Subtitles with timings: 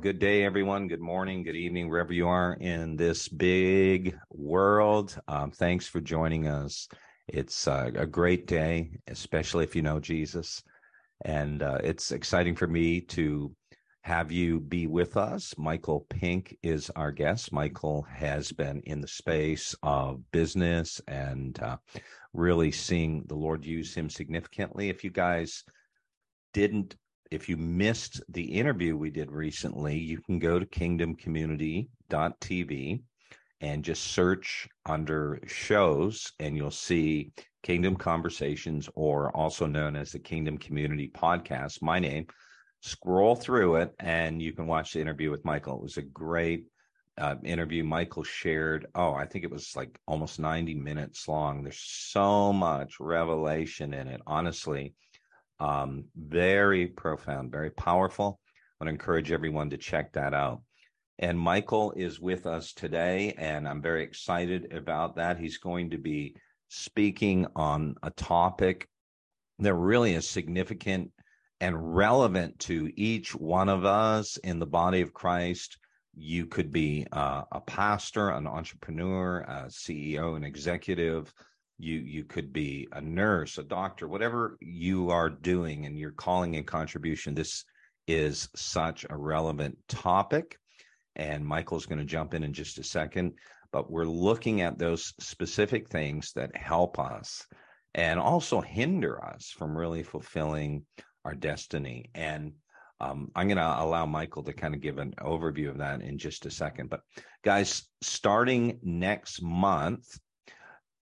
[0.00, 0.88] Good day, everyone.
[0.88, 5.18] Good morning, good evening, wherever you are in this big world.
[5.26, 6.86] Um, thanks for joining us.
[7.28, 10.62] It's uh, a great day, especially if you know Jesus.
[11.24, 13.54] And uh, it's exciting for me to
[14.02, 15.54] have you be with us.
[15.56, 17.50] Michael Pink is our guest.
[17.50, 21.78] Michael has been in the space of business and uh,
[22.34, 24.90] really seeing the Lord use him significantly.
[24.90, 25.64] If you guys
[26.52, 26.96] didn't
[27.30, 33.02] if you missed the interview we did recently, you can go to kingdomcommunity.tv
[33.60, 40.18] and just search under shows, and you'll see Kingdom Conversations, or also known as the
[40.18, 41.82] Kingdom Community Podcast.
[41.82, 42.26] My name.
[42.80, 45.76] Scroll through it, and you can watch the interview with Michael.
[45.76, 46.66] It was a great
[47.18, 47.82] uh, interview.
[47.82, 51.62] Michael shared, oh, I think it was like almost 90 minutes long.
[51.62, 54.20] There's so much revelation in it.
[54.26, 54.94] Honestly,
[55.60, 58.40] um, very profound, very powerful.
[58.48, 60.62] I want to encourage everyone to check that out.
[61.18, 65.38] And Michael is with us today, and I'm very excited about that.
[65.38, 66.36] He's going to be
[66.68, 68.88] speaking on a topic
[69.60, 71.10] that really is significant
[71.60, 75.78] and relevant to each one of us in the body of Christ.
[76.14, 81.32] You could be uh, a pastor, an entrepreneur, a CEO, an executive,
[81.78, 86.56] you you could be a nurse a doctor whatever you are doing and your calling
[86.56, 87.64] and contribution this
[88.06, 90.58] is such a relevant topic
[91.16, 93.32] and michael's going to jump in in just a second
[93.72, 97.46] but we're looking at those specific things that help us
[97.94, 100.84] and also hinder us from really fulfilling
[101.24, 102.52] our destiny and
[102.98, 106.16] um, I'm going to allow Michael to kind of give an overview of that in
[106.16, 106.88] just a second.
[106.88, 107.00] But,
[107.44, 110.18] guys, starting next month,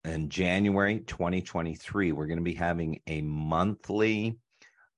[0.05, 4.39] in January 2023, we're going to be having a monthly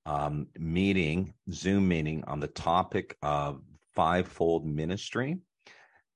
[0.06, 3.62] um, meeting, Zoom meeting on the topic of
[3.94, 5.38] fivefold ministry.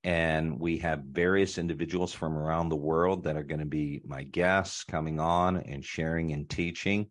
[0.03, 4.23] And we have various individuals from around the world that are going to be my
[4.23, 7.09] guests coming on and sharing and teaching.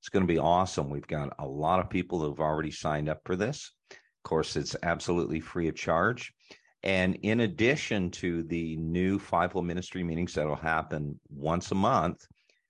[0.00, 0.90] It's going to be awesome.
[0.90, 3.72] We've got a lot of people who have already signed up for this.
[3.90, 6.34] Of course, it's absolutely free of charge.
[6.84, 12.26] And in addition to the new fivefold ministry meetings that'll happen once a month,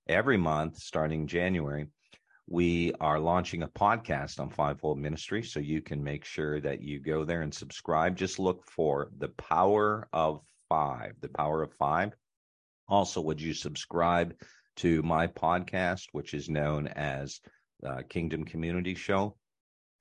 [0.09, 1.89] every month starting January,
[2.47, 5.43] we are launching a podcast on fivefold ministry.
[5.43, 8.17] So you can make sure that you go there and subscribe.
[8.17, 12.13] Just look for the power of five, the power of five.
[12.87, 14.33] Also, would you subscribe
[14.77, 17.41] to my podcast, which is known as
[17.85, 19.37] uh, Kingdom Community Show?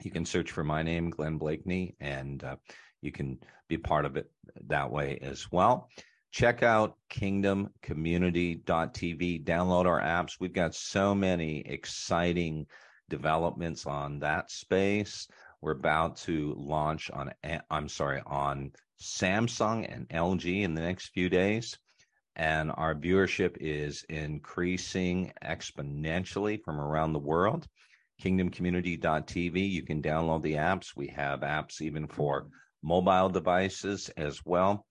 [0.03, 2.57] You can search for my name, Glenn Bleakney, and uh,
[3.02, 3.40] you can
[3.78, 4.29] be part of it
[4.67, 5.89] that way as well.
[6.31, 10.39] Check out kingdomcommunity.tv, download our apps.
[10.39, 12.66] We've got so many exciting
[13.09, 15.28] developments on that space.
[15.61, 17.31] We're about to launch on,
[17.69, 21.78] I'm sorry, on Samsung and LG in the next few days.
[22.35, 27.67] And our viewership is increasing exponentially from around the world.
[28.23, 30.95] Kingdomcommunity.tv, you can download the apps.
[30.95, 32.47] We have apps even for
[32.83, 34.85] mobile devices as well.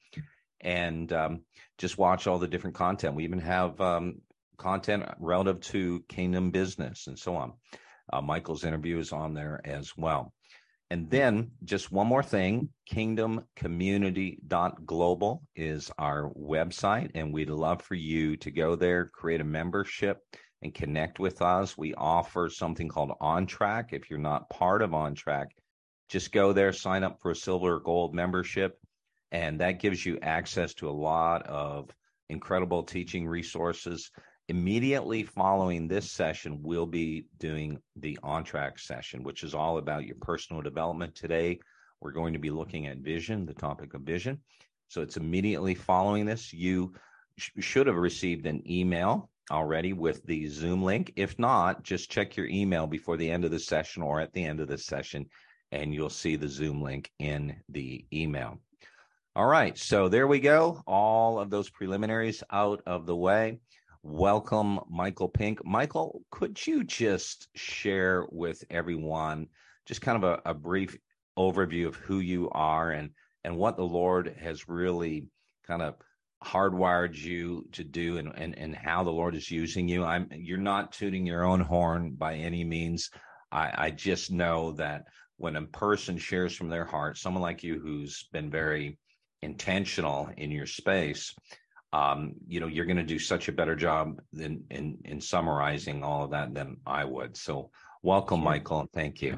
[0.61, 1.43] And um,
[1.79, 3.15] just watch all the different content.
[3.15, 4.23] We even have um,
[4.57, 7.53] content relative to Kingdom business and so on.
[8.13, 10.33] Uh, Michael's interview is on there as well.
[10.91, 18.37] And then just one more thing kingdomcommunity.global is our website, and we'd love for you
[18.37, 20.19] to go there, create a membership,
[20.61, 21.79] and connect with us.
[21.79, 23.93] We offer something called On Track.
[23.93, 25.49] If you're not part of On Track,
[26.13, 28.79] just go there, sign up for a silver or gold membership,
[29.31, 31.89] and that gives you access to a lot of
[32.29, 34.11] incredible teaching resources.
[34.49, 40.05] Immediately following this session, we'll be doing the on track session, which is all about
[40.05, 41.15] your personal development.
[41.15, 41.59] Today,
[42.03, 44.39] we're going to be looking at vision, the topic of vision.
[44.89, 46.53] So it's immediately following this.
[46.53, 46.93] You
[47.39, 51.15] sh- should have received an email already with the Zoom link.
[51.17, 54.45] If not, just check your email before the end of the session or at the
[54.45, 55.25] end of the session
[55.73, 58.59] and you'll see the Zoom link in the email.
[59.35, 60.83] All right, so there we go.
[60.87, 63.59] All of those preliminaries out of the way.
[64.03, 65.65] Welcome, Michael Pink.
[65.65, 69.49] Michael, could you just share with everyone
[69.87, 70.97] just kind of a, a brief
[71.39, 73.11] overview of who you are and
[73.45, 75.27] and what the Lord has really
[75.67, 75.95] kind of
[76.45, 80.59] hardwired you to do and, and and how the lord is using you i'm you're
[80.59, 83.11] not tooting your own horn by any means
[83.53, 85.05] i i just know that
[85.43, 88.97] when a person shares from their heart someone like you who's been very
[89.43, 91.35] intentional in your space
[91.93, 96.03] um, you know you're going to do such a better job than in in summarizing
[96.05, 97.37] all of that than i would.
[97.37, 97.71] So
[98.03, 98.45] welcome sure.
[98.45, 99.37] michael and thank you.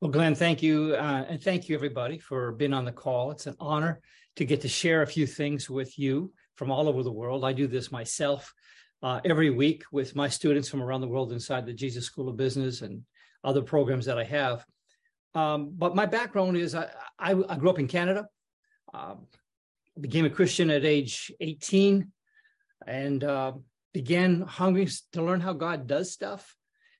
[0.00, 3.30] Well glenn thank you uh, and thank you everybody for being on the call.
[3.30, 4.00] It's an honor
[4.34, 7.44] to get to share a few things with you from all over the world.
[7.44, 8.52] I do this myself
[9.02, 12.36] uh, every week with my students from around the world inside the jesus school of
[12.36, 13.02] business and
[13.44, 14.64] other programs that i have
[15.36, 16.88] um, but my background is I,
[17.18, 18.28] I, I grew up in canada
[18.94, 19.26] um,
[20.00, 22.10] became a Christian at age 18
[22.86, 23.52] and uh,
[23.92, 26.54] began hungry to learn how God does stuff.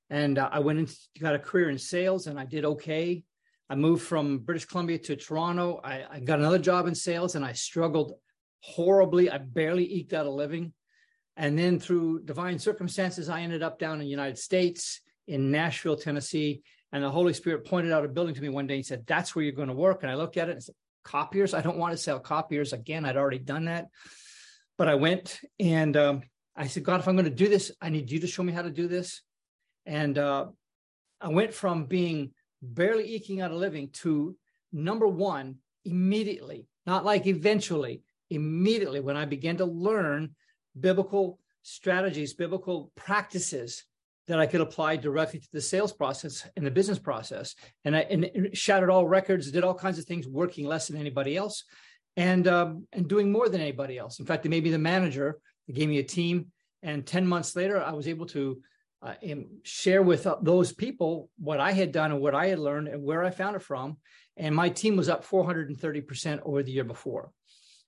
[0.08, 3.24] And uh, I went and got a career in sales and I did okay.
[3.68, 5.80] I moved from British Columbia to Toronto.
[5.82, 8.14] I, I got another job in sales and I struggled
[8.60, 9.30] horribly.
[9.30, 10.72] I barely eked out a living.
[11.36, 15.96] And then through divine circumstances, I ended up down in the United States in Nashville,
[15.96, 16.62] Tennessee.
[16.92, 19.34] And the Holy Spirit pointed out a building to me one day and said, That's
[19.34, 20.02] where you're going to work.
[20.02, 20.74] And I looked at it and said,
[21.06, 21.54] copiers.
[21.54, 23.04] I don't want to sell copiers again.
[23.04, 23.86] I'd already done that.
[24.76, 26.22] But I went and um,
[26.54, 28.52] I said, God, if I'm going to do this, I need you to show me
[28.52, 29.22] how to do this.
[29.86, 30.46] And uh,
[31.20, 34.36] I went from being barely eking out a living to
[34.72, 40.34] number one immediately, not like eventually, immediately when I began to learn
[40.78, 43.84] biblical strategies, biblical practices
[44.26, 47.54] that I could apply directly to the sales process and the business process.
[47.84, 51.36] And I and shattered all records, did all kinds of things, working less than anybody
[51.36, 51.64] else,
[52.16, 54.18] and um, and doing more than anybody else.
[54.18, 55.38] In fact, they made me the manager.
[55.66, 56.46] They gave me a team,
[56.82, 58.60] and ten months later, I was able to
[59.02, 59.14] uh,
[59.62, 63.02] share with uh, those people what I had done and what I had learned and
[63.02, 63.98] where I found it from.
[64.36, 67.30] And my team was up 430 percent over the year before.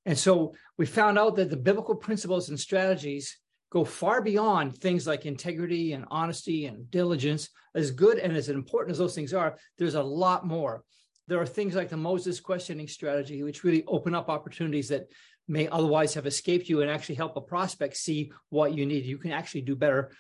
[0.06, 3.38] And so we found out that the biblical principles and strategies
[3.70, 7.50] go far beyond things like integrity and honesty and diligence.
[7.75, 10.82] As good and as important as those things are, there's a lot more.
[11.26, 15.09] There are things like the Moses questioning strategy, which really open up opportunities that
[15.47, 19.05] may otherwise have escaped you and actually help a prospect see what you need.
[19.05, 20.12] You can actually do better.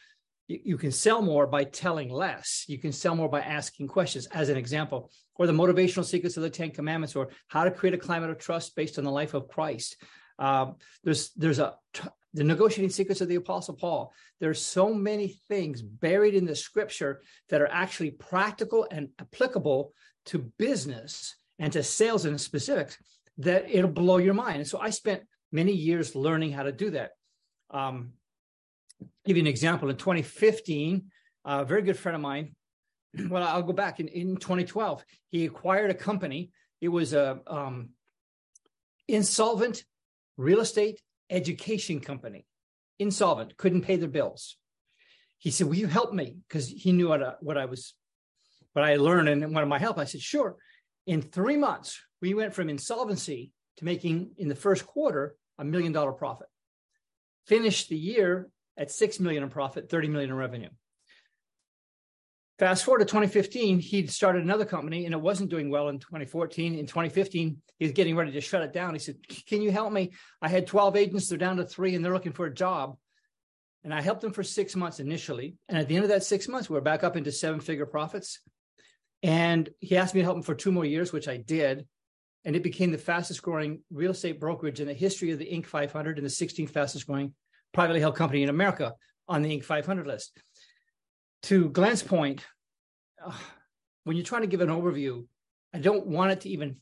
[0.46, 2.64] You can sell more by telling less.
[2.68, 6.42] You can sell more by asking questions, as an example, or the motivational secrets of
[6.42, 9.34] the Ten Commandments, or how to create a climate of trust based on the life
[9.34, 9.96] of Christ.
[10.38, 11.74] Um, there's there's a
[12.34, 14.12] the negotiating secrets of the apostle paul.
[14.40, 19.92] There's so many things buried in the scripture that are actually practical and applicable
[20.26, 22.98] to business and to sales in specifics
[23.38, 24.56] that it'll blow your mind.
[24.56, 27.12] And so i spent many years learning how to do that.
[27.70, 28.12] Um,
[29.24, 29.88] give you an example.
[29.88, 31.04] In 2015
[31.44, 32.54] a very good friend of mine
[33.28, 34.00] well i'll go back.
[34.00, 36.50] In, in 2012 he acquired a company.
[36.80, 37.90] It was a um,
[39.08, 39.82] insolvent
[40.36, 42.46] real estate education company,
[42.98, 44.56] insolvent, couldn't pay their bills.
[45.38, 46.36] He said, Will you help me?
[46.48, 47.94] Because he knew what I, what I was,
[48.72, 49.98] what I learned and wanted my help.
[49.98, 50.56] I said, Sure.
[51.06, 55.92] In three months, we went from insolvency to making in the first quarter a million
[55.92, 56.48] dollar profit.
[57.46, 60.68] Finished the year at six million in profit, 30 million in revenue.
[62.58, 66.74] Fast forward to 2015, he'd started another company and it wasn't doing well in 2014.
[66.74, 68.94] In 2015, he was getting ready to shut it down.
[68.94, 69.16] He said,
[69.46, 70.10] Can you help me?
[70.42, 72.96] I had 12 agents, they're down to three, and they're looking for a job.
[73.84, 75.54] And I helped them for six months initially.
[75.68, 77.86] And at the end of that six months, we are back up into seven figure
[77.86, 78.40] profits.
[79.22, 81.86] And he asked me to help him for two more years, which I did.
[82.44, 85.66] And it became the fastest growing real estate brokerage in the history of the Inc.
[85.66, 87.34] 500 and the 16th fastest growing
[87.72, 88.94] privately held company in America
[89.28, 89.62] on the Inc.
[89.62, 90.32] 500 list
[91.42, 92.44] to Glenn's point,
[93.24, 93.32] uh,
[94.04, 95.26] when you're trying to give an overview,
[95.74, 96.76] I don't want it to even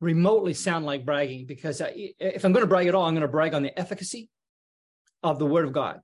[0.00, 3.22] remotely sound like bragging because I, if I'm going to brag at all, I'm going
[3.22, 4.30] to brag on the efficacy
[5.22, 6.00] of the Word of God.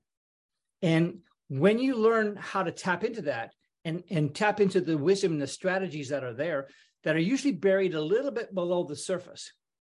[0.82, 3.52] And when you learn how to tap into that
[3.84, 6.68] and, and tap into the wisdom and the strategies that are there,
[7.04, 9.52] that are usually buried a little bit below the surface,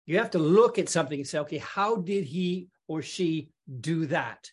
[0.07, 4.07] you have to look at something and say, okay, how did he or she do
[4.07, 4.51] that?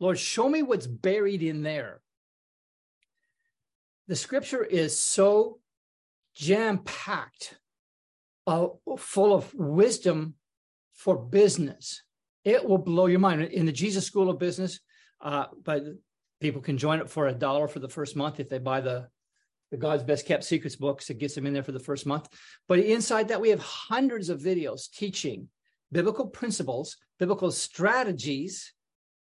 [0.00, 2.00] Lord, show me what's buried in there
[4.12, 5.58] the scripture is so
[6.34, 7.58] jam packed,
[8.46, 8.66] uh,
[8.98, 10.34] full of wisdom
[10.92, 12.02] for business.
[12.44, 13.40] It will blow your mind.
[13.40, 14.80] In the Jesus School of Business,
[15.22, 15.84] uh, but
[16.42, 19.08] people can join it for a dollar for the first month if they buy the
[19.70, 21.08] the God's Best Kept Secrets books.
[21.08, 22.28] It gets them in there for the first month.
[22.68, 25.48] But inside that, we have hundreds of videos teaching
[25.90, 28.74] biblical principles, biblical strategies,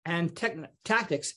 [0.06, 0.34] and
[0.82, 1.34] tactics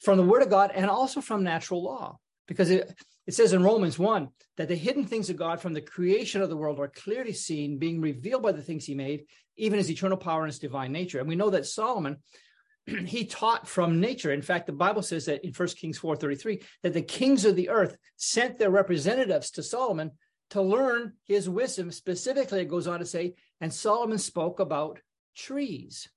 [0.00, 2.94] from the Word of God and also from natural law because it,
[3.26, 6.48] it says in Romans 1 that the hidden things of God from the creation of
[6.48, 9.24] the world are clearly seen, being revealed by the things he made,
[9.56, 11.18] even his eternal power and his divine nature.
[11.20, 12.18] And we know that Solomon,
[13.06, 14.32] he taught from nature.
[14.32, 17.70] In fact, the Bible says that in 1 Kings 4:33 that the kings of the
[17.70, 20.10] earth sent their representatives to Solomon
[20.50, 21.90] to learn his wisdom.
[21.90, 25.00] Specifically, it goes on to say, and Solomon spoke about
[25.34, 26.08] trees.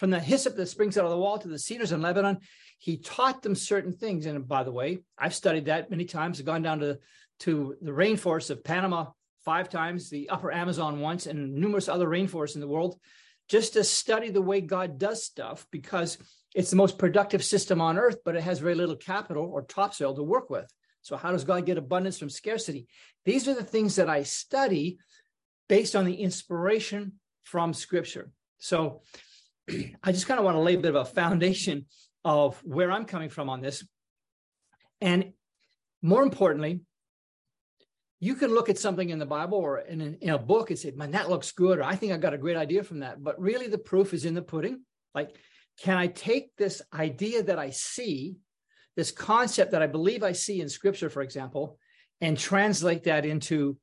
[0.00, 2.38] From the hyssop that springs out of the wall to the cedars in Lebanon,
[2.78, 4.24] he taught them certain things.
[4.24, 6.40] And by the way, I've studied that many times.
[6.40, 6.98] I've gone down to,
[7.40, 9.10] to the rainforests of Panama
[9.44, 12.98] five times, the upper Amazon once, and numerous other rainforests in the world,
[13.46, 16.16] just to study the way God does stuff because
[16.54, 20.14] it's the most productive system on earth, but it has very little capital or topsoil
[20.14, 20.72] to work with.
[21.02, 22.86] So, how does God get abundance from scarcity?
[23.26, 24.96] These are the things that I study
[25.68, 28.30] based on the inspiration from Scripture.
[28.60, 29.02] So,
[30.02, 31.86] I just kind of want to lay a bit of a foundation
[32.24, 33.86] of where I'm coming from on this.
[35.00, 35.32] And
[36.02, 36.80] more importantly,
[38.20, 40.90] you can look at something in the Bible or in, in a book and say,
[40.90, 43.22] man, that looks good, or I think I got a great idea from that.
[43.22, 44.82] But really, the proof is in the pudding.
[45.14, 45.36] Like,
[45.82, 48.36] can I take this idea that I see,
[48.96, 51.78] this concept that I believe I see in scripture, for example,
[52.20, 53.78] and translate that into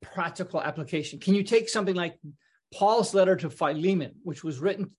[0.00, 1.20] practical application?
[1.20, 2.18] Can you take something like
[2.74, 4.90] Paul's letter to Philemon, which was written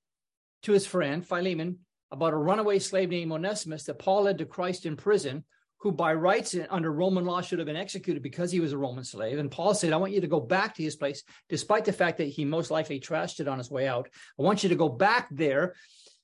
[0.63, 1.79] to his friend Philemon
[2.11, 5.43] about a runaway slave named Onesimus that Paul led to Christ in prison,
[5.79, 9.03] who by rights under Roman law should have been executed because he was a Roman
[9.03, 9.39] slave.
[9.39, 12.17] And Paul said, I want you to go back to his place, despite the fact
[12.17, 14.09] that he most likely trashed it on his way out.
[14.37, 15.75] I want you to go back there.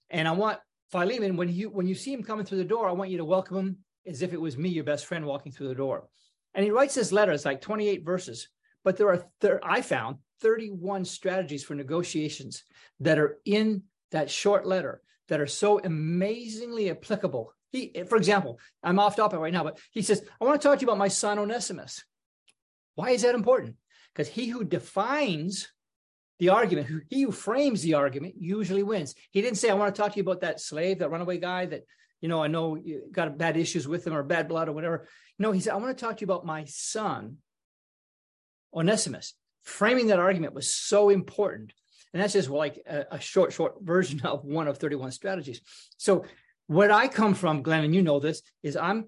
[0.10, 0.60] And I want
[0.92, 3.26] Philemon, when you when you see him coming through the door, I want you to
[3.26, 6.08] welcome him as if it was me, your best friend, walking through the door.
[6.54, 8.48] And he writes this letter, it's like 28 verses,
[8.84, 12.64] but there are, there, I found 31 strategies for negotiations
[13.00, 17.54] that are in that short letter that are so amazingly applicable.
[17.72, 20.80] He, for example, I'm off topic right now, but he says, I want to talk
[20.80, 22.04] to you about my son Onesimus.
[22.96, 23.76] Why is that important?
[24.14, 25.68] Because he who defines
[26.40, 29.16] the argument, he who frames the argument usually wins.
[29.32, 31.66] He didn't say, I want to talk to you about that slave, that runaway guy
[31.66, 31.84] that,
[32.22, 35.08] you know, I know you got bad issues with him or bad blood or whatever.
[35.38, 37.38] No, he said, I want to talk to you about my son,
[38.74, 39.34] Onesimus.
[39.68, 41.74] Framing that argument was so important
[42.14, 45.62] and that's just like a, a short, short version of one of 31 strategies.
[45.98, 46.26] So
[46.68, 49.06] where I come from, Glenn, and you know this, is I'm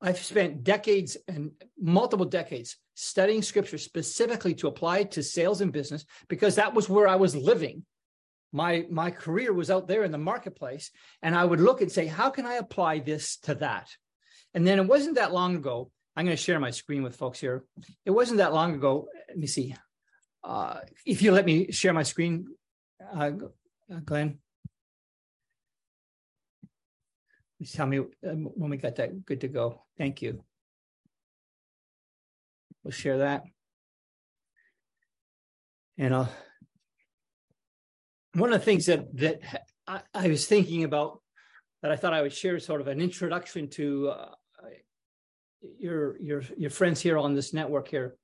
[0.00, 6.04] I've spent decades and multiple decades studying scripture specifically to apply to sales and business
[6.28, 7.84] because that was where I was living.
[8.52, 10.90] My my career was out there in the marketplace,
[11.22, 13.88] and I would look and say, how can I apply this to that?
[14.52, 15.90] And then it wasn't that long ago.
[16.16, 17.64] I'm going to share my screen with folks here.
[18.04, 19.08] It wasn't that long ago.
[19.34, 19.74] Let me see.
[20.44, 22.46] Uh, if you let me share my screen,
[23.12, 23.32] uh,
[23.92, 24.38] uh Glenn.
[27.58, 29.82] Please tell me um, when we got that good to go.
[29.98, 30.44] Thank you.
[32.84, 33.42] We'll share that.
[35.98, 36.26] And uh,
[38.34, 39.40] one of the things that that
[39.88, 41.20] I, I, was thinking about
[41.82, 44.28] that I thought I would share sort of an introduction to uh,
[45.76, 48.14] your your your friends here on this network here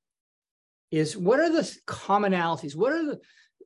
[0.91, 2.75] is what are the commonalities?
[2.75, 3.21] What are the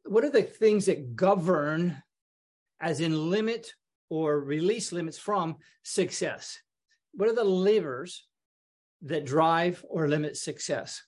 [0.06, 2.02] what are the things that govern,
[2.80, 3.72] as in limit
[4.10, 6.60] or release limits from success?
[7.12, 8.26] What are the levers
[9.02, 11.02] that drive or limit success?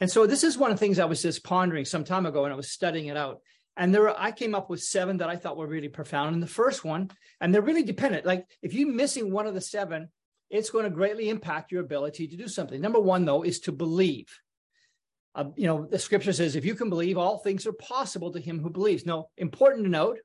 [0.00, 2.44] And so this is one of the things I was just pondering some time ago,
[2.44, 3.40] and I was studying it out.
[3.76, 6.34] And there, were, I came up with seven that I thought were really profound.
[6.34, 8.26] And the first one, and they're really dependent.
[8.26, 10.08] Like if you're missing one of the seven,
[10.50, 12.80] it's going to greatly impact your ability to do something.
[12.80, 14.26] Number one, though, is to believe
[15.34, 18.40] uh, you know, the scripture says, if you can believe, all things are possible to
[18.40, 19.06] him who believes.
[19.06, 20.18] No, important to note,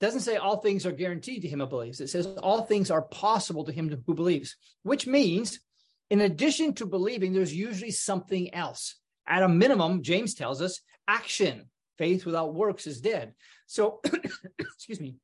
[0.00, 2.00] doesn't say all things are guaranteed to him who believes.
[2.00, 5.60] It says all things are possible to him who believes, which means
[6.10, 8.96] in addition to believing, there's usually something else.
[9.26, 11.68] At a minimum, James tells us action.
[11.98, 13.34] Faith without works is dead.
[13.66, 14.00] So,
[14.58, 15.16] excuse me.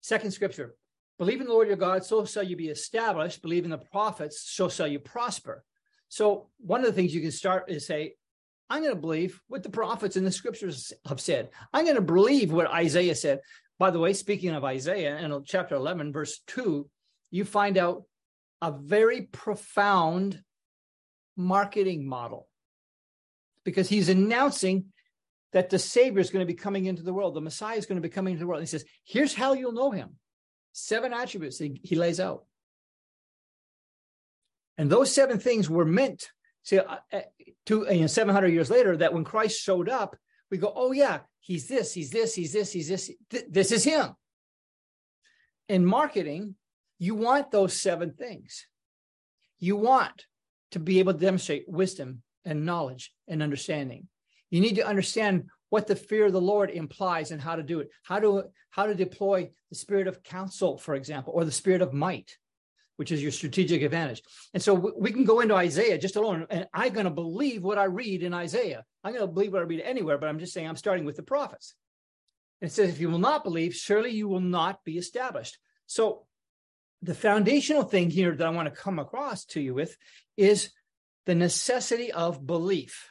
[0.00, 0.74] Second scripture
[1.18, 3.40] believe in the Lord your God, so shall you be established.
[3.40, 5.64] Believe in the prophets, so shall you prosper.
[6.14, 8.14] So one of the things you can start is say,
[8.70, 11.48] I'm going to believe what the prophets and the scriptures have said.
[11.72, 13.40] I'm going to believe what Isaiah said.
[13.80, 16.88] By the way, speaking of Isaiah, in chapter 11, verse 2,
[17.32, 18.04] you find out
[18.62, 20.40] a very profound
[21.36, 22.46] marketing model
[23.64, 24.84] because he's announcing
[25.52, 27.34] that the Savior is going to be coming into the world.
[27.34, 28.60] The Messiah is going to be coming into the world.
[28.60, 30.10] And he says, Here's how you'll know him.
[30.70, 32.44] Seven attributes he, he lays out.
[34.78, 36.30] And those seven things were meant
[36.66, 37.20] to, uh, uh
[37.66, 40.16] to you know, 700 years later, that when Christ showed up,
[40.50, 43.10] we go, oh, yeah, he's this, he's this, he's this, he's this.
[43.30, 44.14] Th- this is him.
[45.68, 46.56] In marketing,
[46.98, 48.66] you want those seven things.
[49.58, 50.26] You want
[50.72, 54.08] to be able to demonstrate wisdom and knowledge and understanding.
[54.50, 57.80] You need to understand what the fear of the Lord implies and how to do
[57.80, 61.80] it, how to how to deploy the spirit of counsel, for example, or the spirit
[61.80, 62.36] of might,
[62.96, 64.22] which is your strategic advantage.
[64.52, 67.78] And so we can go into Isaiah just alone, and I'm going to believe what
[67.78, 68.84] I read in Isaiah.
[69.02, 71.16] I'm going to believe what I read anywhere, but I'm just saying I'm starting with
[71.16, 71.74] the prophets.
[72.60, 75.58] And it says, if you will not believe, surely you will not be established.
[75.86, 76.26] So
[77.02, 79.96] the foundational thing here that I want to come across to you with
[80.36, 80.70] is
[81.26, 83.10] the necessity of belief.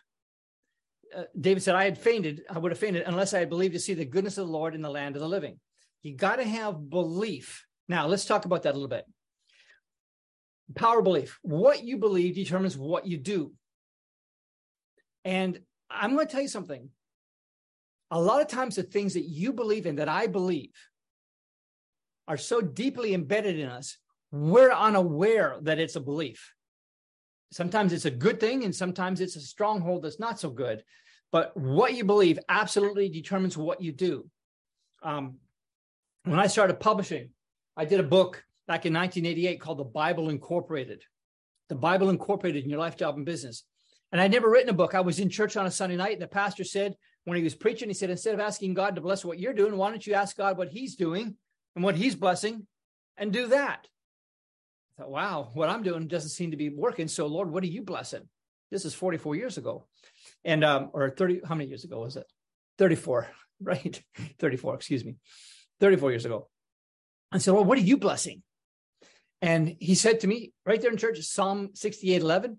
[1.15, 3.79] Uh, David said, I had fainted, I would have fainted unless I had believed to
[3.79, 5.59] see the goodness of the Lord in the land of the living.
[6.01, 7.65] You got to have belief.
[7.87, 9.05] Now, let's talk about that a little bit.
[10.75, 11.39] Power belief.
[11.41, 13.53] What you believe determines what you do.
[15.25, 16.89] And I'm going to tell you something.
[18.11, 20.73] A lot of times, the things that you believe in, that I believe,
[22.27, 23.97] are so deeply embedded in us,
[24.31, 26.53] we're unaware that it's a belief.
[27.51, 30.83] Sometimes it's a good thing, and sometimes it's a stronghold that's not so good.
[31.31, 34.29] But what you believe absolutely determines what you do.
[35.01, 35.37] Um,
[36.23, 37.29] when I started publishing,
[37.75, 41.03] I did a book back in 1988 called The Bible Incorporated.
[41.69, 43.63] The Bible Incorporated in Your Life, Job, and Business.
[44.11, 44.93] And I'd never written a book.
[44.93, 47.55] I was in church on a Sunday night, and the pastor said, when he was
[47.55, 50.13] preaching, he said, instead of asking God to bless what you're doing, why don't you
[50.13, 51.35] ask God what he's doing
[51.75, 52.67] and what he's blessing
[53.17, 53.87] and do that?
[54.97, 57.07] I thought, wow, what I'm doing doesn't seem to be working.
[57.07, 58.27] So, Lord, what are you blessing?
[58.71, 59.87] This is 44 years ago.
[60.43, 62.25] And, um, or 30, how many years ago was it?
[62.77, 63.29] 34,
[63.61, 64.03] right?
[64.39, 65.15] 34, excuse me.
[65.79, 66.49] 34 years ago.
[67.31, 68.43] I said, Well, what are you blessing?
[69.43, 72.57] And he said to me right there in church, Psalm 68 11.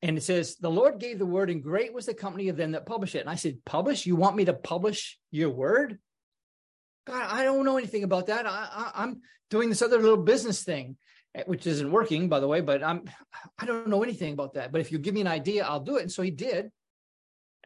[0.00, 2.72] And it says, The Lord gave the word, and great was the company of them
[2.72, 3.20] that published it.
[3.20, 4.06] And I said, Publish?
[4.06, 5.98] You want me to publish your word?
[7.06, 8.46] God, I don't know anything about that.
[8.46, 10.96] I, am doing this other little business thing,
[11.34, 12.62] eh, which isn't working, by the way.
[12.62, 13.04] But I'm
[13.58, 14.72] I don't know anything about that.
[14.72, 16.02] But if you give me an idea, I'll do it.
[16.02, 16.72] And so he did.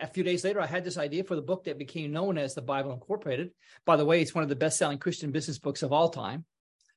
[0.01, 2.57] A few days later, I had this idea for the book that became known as
[2.57, 3.51] the Bible Incorporated.
[3.85, 6.45] By the way, it's one of the best-selling Christian business books of all time.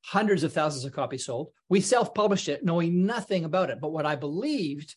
[0.04, 1.50] Hundreds of thousands of copies sold.
[1.68, 3.80] We self-published it, knowing nothing about it.
[3.80, 4.96] But what I believed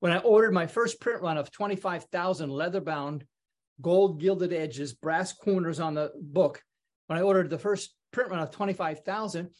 [0.00, 3.24] when I ordered my first print run of 25,000 leather-bound
[3.80, 6.62] gold gilded edges, brass corners on the book.
[7.06, 9.50] When I ordered the first print run of 25,000,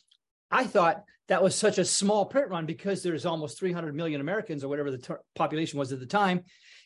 [0.51, 4.65] I thought that was such a small print run because there's almost 300 million Americans
[4.65, 6.43] or whatever the t- population was at the time.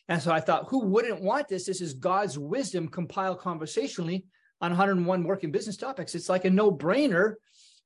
[0.09, 1.65] And so I thought, who wouldn't want this?
[1.65, 4.25] This is God's wisdom compiled conversationally
[4.59, 6.13] on 101 working business topics.
[6.13, 7.35] It's like a no brainer,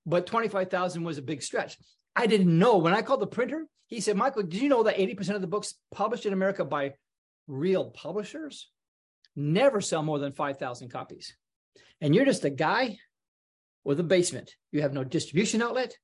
[0.08, 1.78] but 25,000 was a big stretch.
[2.16, 2.78] I didn't know.
[2.78, 5.48] When I called the printer, he said, Michael, did you know that 80% of the
[5.48, 6.94] books published in America by
[7.48, 8.70] real publishers?
[9.38, 11.38] never sell more than 5,000 copies.
[12.02, 12.98] And you're just a guy
[13.84, 14.54] with a basement.
[14.72, 15.96] You have no distribution outlet.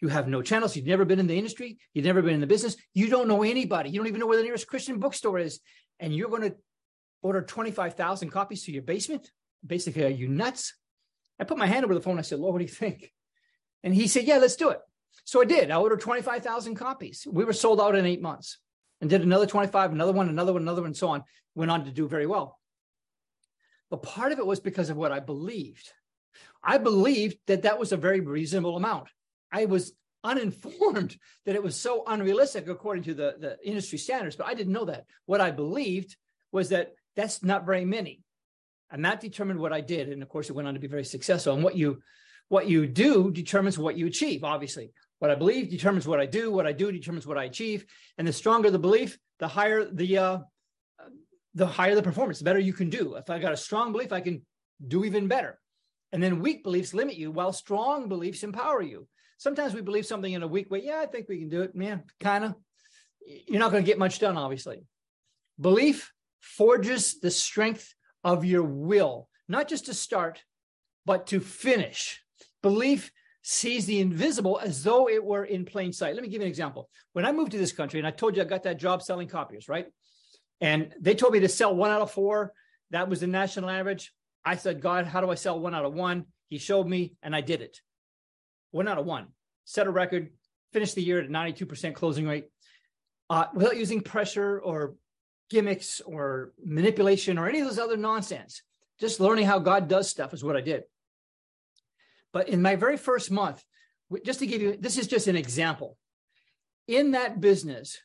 [0.00, 0.76] You have no channels.
[0.76, 1.78] You've never been in the industry.
[1.94, 2.76] You've never been in the business.
[2.92, 3.90] You don't know anybody.
[3.90, 5.60] You don't even know where the nearest Christian bookstore is.
[5.98, 6.54] And you're going to
[7.22, 9.30] order 25,000 copies to your basement?
[9.66, 10.74] Basically, are you nuts?
[11.38, 12.18] I put my hand over the phone.
[12.18, 13.12] I said, Lord, what do you think?
[13.82, 14.78] And he said, Yeah, let's do it.
[15.24, 15.70] So I did.
[15.70, 17.26] I ordered 25,000 copies.
[17.30, 18.58] We were sold out in eight months
[19.00, 21.24] and did another 25, another one, another one, another one, and so on.
[21.54, 22.58] Went on to do very well.
[23.90, 25.92] But part of it was because of what I believed.
[26.62, 29.08] I believed that that was a very reasonable amount.
[29.52, 29.92] I was
[30.24, 31.16] uninformed
[31.46, 34.86] that it was so unrealistic according to the, the industry standards, but I didn't know
[34.86, 35.04] that.
[35.26, 36.16] What I believed
[36.52, 38.21] was that that's not very many.
[38.92, 40.10] And that determined what I did.
[40.10, 41.54] And of course, it went on to be very successful.
[41.54, 42.02] And what you
[42.48, 44.92] what you do determines what you achieve, obviously.
[45.18, 46.50] What I believe determines what I do.
[46.50, 47.86] What I do determines what I achieve.
[48.18, 50.38] And the stronger the belief, the higher the uh,
[51.54, 53.14] the higher the performance, the better you can do.
[53.14, 54.44] If I got a strong belief, I can
[54.86, 55.58] do even better.
[56.12, 59.08] And then weak beliefs limit you, while strong beliefs empower you.
[59.38, 60.82] Sometimes we believe something in a weak way.
[60.84, 61.74] Yeah, I think we can do it.
[61.74, 62.54] Man, kind of.
[63.24, 64.84] You're not going to get much done, obviously.
[65.60, 70.42] Belief forges the strength of your will, not just to start,
[71.04, 72.22] but to finish.
[72.62, 73.10] Belief
[73.42, 76.14] sees the invisible as though it were in plain sight.
[76.14, 76.88] Let me give you an example.
[77.12, 79.28] When I moved to this country, and I told you I got that job selling
[79.28, 79.86] copiers, right?
[80.60, 82.52] And they told me to sell one out of four.
[82.90, 84.12] That was the national average.
[84.44, 86.26] I said, God, how do I sell one out of one?
[86.48, 87.80] He showed me, and I did it.
[88.70, 89.28] One out of one.
[89.64, 90.30] Set a record,
[90.72, 92.46] finished the year at a 92% closing rate
[93.30, 94.94] uh, without using pressure or
[95.52, 98.62] gimmicks or manipulation or any of those other nonsense.
[98.98, 100.84] Just learning how God does stuff is what I did.
[102.32, 103.62] But in my very first month,
[104.24, 105.98] just to give you, this is just an example.
[106.88, 107.98] In that business,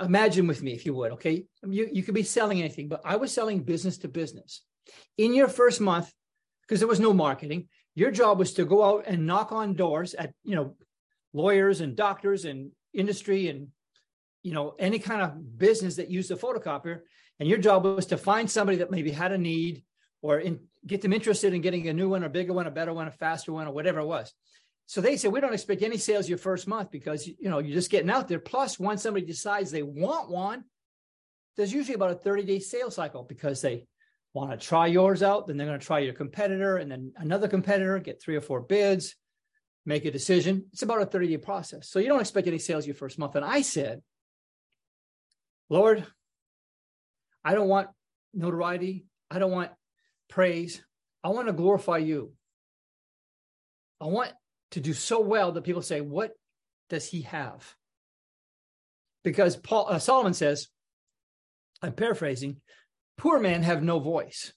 [0.00, 1.44] imagine with me, if you would, okay?
[1.66, 4.62] You, you could be selling anything, but I was selling business to business.
[5.18, 6.12] In your first month,
[6.62, 10.14] because there was no marketing, your job was to go out and knock on doors
[10.14, 10.76] at, you know,
[11.32, 13.68] lawyers and doctors and industry and,
[14.44, 17.00] you know, any kind of business that used a photocopier
[17.40, 19.82] And your job was to find somebody that maybe had a need
[20.22, 22.92] or in, get them interested in getting a new one, a bigger one, a better
[22.92, 24.32] one, a faster one, or whatever it was.
[24.86, 27.74] So they said, we don't expect any sales your first month because, you know, you're
[27.74, 28.38] just getting out there.
[28.38, 30.64] Plus, once somebody decides they want one,
[31.56, 33.86] there's usually about a 30 day sales cycle because they
[34.34, 35.46] want to try yours out.
[35.46, 38.60] Then they're going to try your competitor and then another competitor, get three or four
[38.60, 39.16] bids,
[39.86, 40.66] make a decision.
[40.72, 41.88] It's about a 30 day process.
[41.88, 43.36] So you don't expect any sales your first month.
[43.36, 44.02] And I said,
[45.74, 46.06] Lord,
[47.44, 47.88] I don't want
[48.32, 49.06] notoriety.
[49.28, 49.72] I don't want
[50.28, 50.80] praise.
[51.24, 52.32] I want to glorify you.
[54.00, 54.30] I want
[54.70, 56.30] to do so well that people say, What
[56.90, 57.74] does he have?
[59.24, 60.68] Because Paul uh, Solomon says,
[61.82, 62.60] I'm paraphrasing,
[63.16, 64.52] poor men have no voice.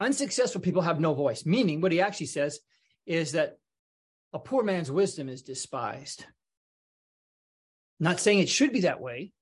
[0.00, 2.60] Unsuccessful people have no voice, meaning what he actually says
[3.04, 3.58] is that
[4.32, 6.24] a poor man's wisdom is despised.
[8.00, 9.32] Not saying it should be that way,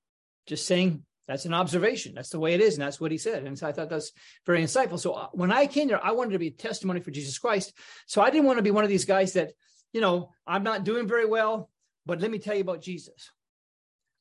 [0.47, 2.14] just saying that's an observation.
[2.14, 2.75] That's the way it is.
[2.75, 3.44] And that's what he said.
[3.44, 4.12] And so I thought that's
[4.47, 4.99] very insightful.
[4.99, 7.73] So uh, when I came there, I wanted to be a testimony for Jesus Christ.
[8.07, 9.53] So I didn't want to be one of these guys that,
[9.92, 11.71] you know, I'm not doing very well,
[12.07, 13.31] but let me tell you about Jesus.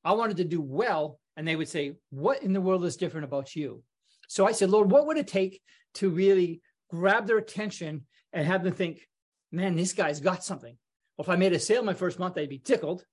[0.04, 1.19] I wanted to do well.
[1.38, 3.84] And they would say, What in the world is different about you?
[4.28, 5.62] So I said, Lord, what would it take
[5.95, 9.08] to really grab their attention and have them think,
[9.52, 10.76] man, this guy's got something?
[11.15, 13.06] Well, if I made a sale my first month, they'd be tickled.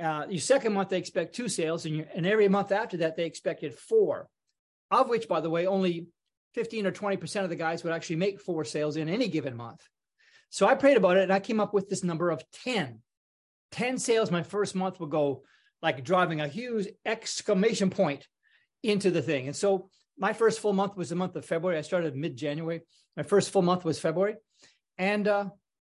[0.00, 3.26] Uh, your second month, they expect two sales, and, and every month after that, they
[3.26, 4.28] expected four,
[4.90, 6.08] of which, by the way, only
[6.54, 9.86] 15 or 20% of the guys would actually make four sales in any given month.
[10.50, 13.00] So I prayed about it and I came up with this number of 10.
[13.72, 15.42] 10 sales my first month would go
[15.82, 18.26] like driving a huge exclamation point
[18.84, 19.46] into the thing.
[19.48, 21.76] And so my first full month was the month of February.
[21.76, 22.82] I started mid January.
[23.16, 24.36] My first full month was February.
[24.96, 25.46] And uh,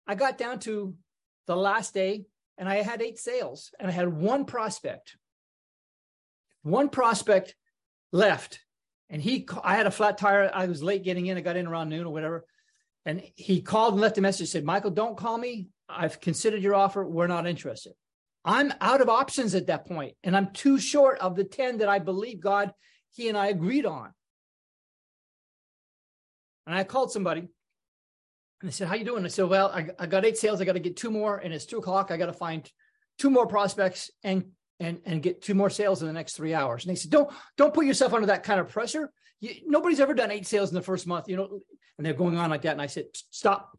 [0.08, 0.96] I got down to
[1.46, 2.26] the last day
[2.58, 5.16] and I had eight sales and I had one prospect.
[6.64, 7.56] One prospect
[8.12, 8.60] left
[9.10, 10.52] and he, I had a flat tire.
[10.54, 11.38] I was late getting in.
[11.38, 12.46] I got in around noon or whatever.
[13.06, 15.70] And he called and left a message, said, Michael, don't call me.
[15.88, 17.06] I've considered your offer.
[17.06, 17.94] We're not interested.
[18.44, 21.90] I'm out of options at that point, and I'm too short of the 10 that
[21.90, 22.74] I believe God,
[23.14, 24.14] he and I agreed on.
[26.66, 27.48] And I called somebody
[28.62, 29.24] and I said, How you doing?
[29.24, 30.62] I said, Well, I, I got eight sales.
[30.62, 32.12] I got to get two more, and it's two o'clock.
[32.12, 32.70] I got to find
[33.18, 34.46] two more prospects and
[34.80, 36.84] and and get two more sales in the next three hours.
[36.84, 39.12] And they said, Don't don't put yourself under that kind of pressure.
[39.40, 41.60] You, nobody's ever done eight sales in the first month, you know.
[41.98, 42.74] And they're going on like that.
[42.74, 43.78] And I said, Stop.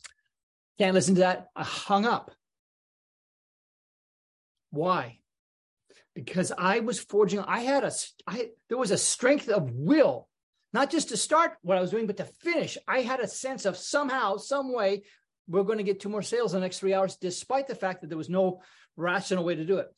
[0.79, 1.49] Can't listen to that.
[1.57, 2.31] I hung up.
[4.71, 5.19] Why?
[6.15, 7.41] Because I was forging.
[7.41, 7.91] I had a.
[8.27, 10.29] I there was a strength of will
[10.73, 12.77] not just to start what I was doing, but to finish.
[12.87, 15.03] I had a sense of somehow, some way,
[15.49, 18.03] we're going to get two more sales in the next three hours, despite the fact
[18.03, 18.61] that there was no
[18.97, 19.89] rational way to do it.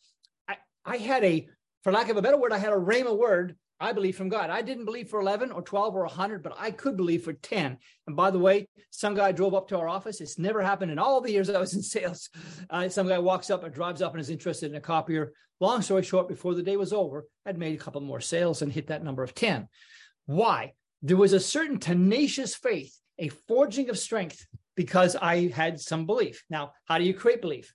[0.48, 1.48] I, I had a,
[1.82, 4.50] for lack of a better word, I had a rhema word, I believe from God.
[4.50, 7.78] I didn't believe for 11 or 12 or 100, but I could believe for 10.
[8.06, 10.20] And by the way, some guy drove up to our office.
[10.20, 12.28] It's never happened in all the years I was in sales.
[12.68, 15.32] Uh, some guy walks up or drives up and is interested in a copier.
[15.60, 18.70] Long story short, before the day was over, I'd made a couple more sales and
[18.70, 19.66] hit that number of 10.
[20.26, 20.74] Why?
[21.02, 26.44] There was a certain tenacious faith, a forging of strength because I had some belief.
[26.50, 27.74] Now, how do you create belief?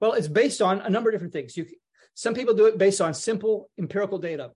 [0.00, 1.56] Well, it's based on a number of different things.
[1.56, 1.66] You,
[2.14, 4.50] some people do it based on simple empirical data.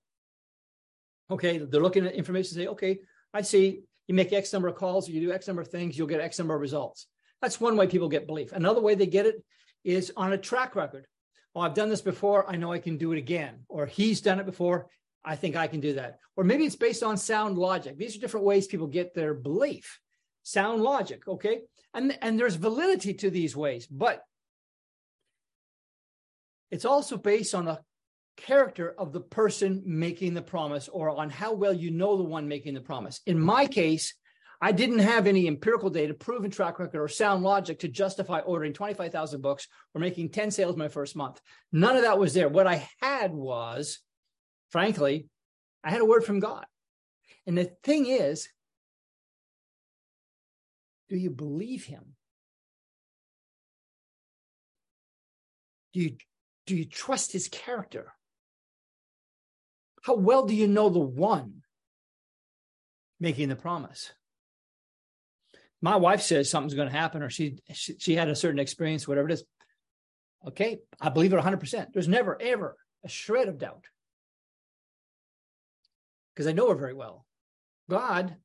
[1.31, 2.99] Okay, they're looking at information say, okay,
[3.33, 6.07] I see you make X number of calls, you do X number of things, you'll
[6.07, 7.07] get X number of results.
[7.43, 8.53] That's one way people get belief.
[8.53, 9.43] Another way they get it
[9.85, 11.07] is on a track record.
[11.55, 12.49] Well, I've done this before.
[12.51, 13.61] I know I can do it again.
[13.69, 14.89] Or he's done it before.
[15.27, 16.21] I think I can do that.
[16.37, 17.99] Or maybe it's based on sound logic.
[17.99, 19.99] These are different ways people get their belief.
[20.45, 21.63] Sound logic, okay?
[21.93, 24.23] And, and there's validity to these ways, but
[26.71, 27.81] it's also based on the
[28.37, 32.47] character of the person making the promise or on how well you know the one
[32.47, 33.21] making the promise.
[33.27, 34.15] In my case,
[34.61, 38.73] I didn't have any empirical data, proven track record, or sound logic to justify ordering
[38.73, 41.41] 25,000 books or making 10 sales my first month.
[41.73, 42.49] None of that was there.
[42.49, 43.99] What I had was
[44.71, 45.27] frankly,
[45.83, 46.67] I had a word from God.
[47.47, 48.49] And the thing is,
[51.09, 52.17] do you believe him?
[55.93, 56.17] Do you,
[56.67, 58.13] do you trust his character?
[60.03, 61.63] How well do you know the one
[63.21, 64.13] making the promise?
[65.81, 69.07] My wife says something's going to happen, or she, she, she had a certain experience,
[69.07, 69.45] whatever it is.
[70.49, 71.93] Okay, I believe it 100%.
[71.93, 73.85] There's never, ever a shred of doubt
[76.37, 77.25] because I know her very well.
[77.89, 78.37] God,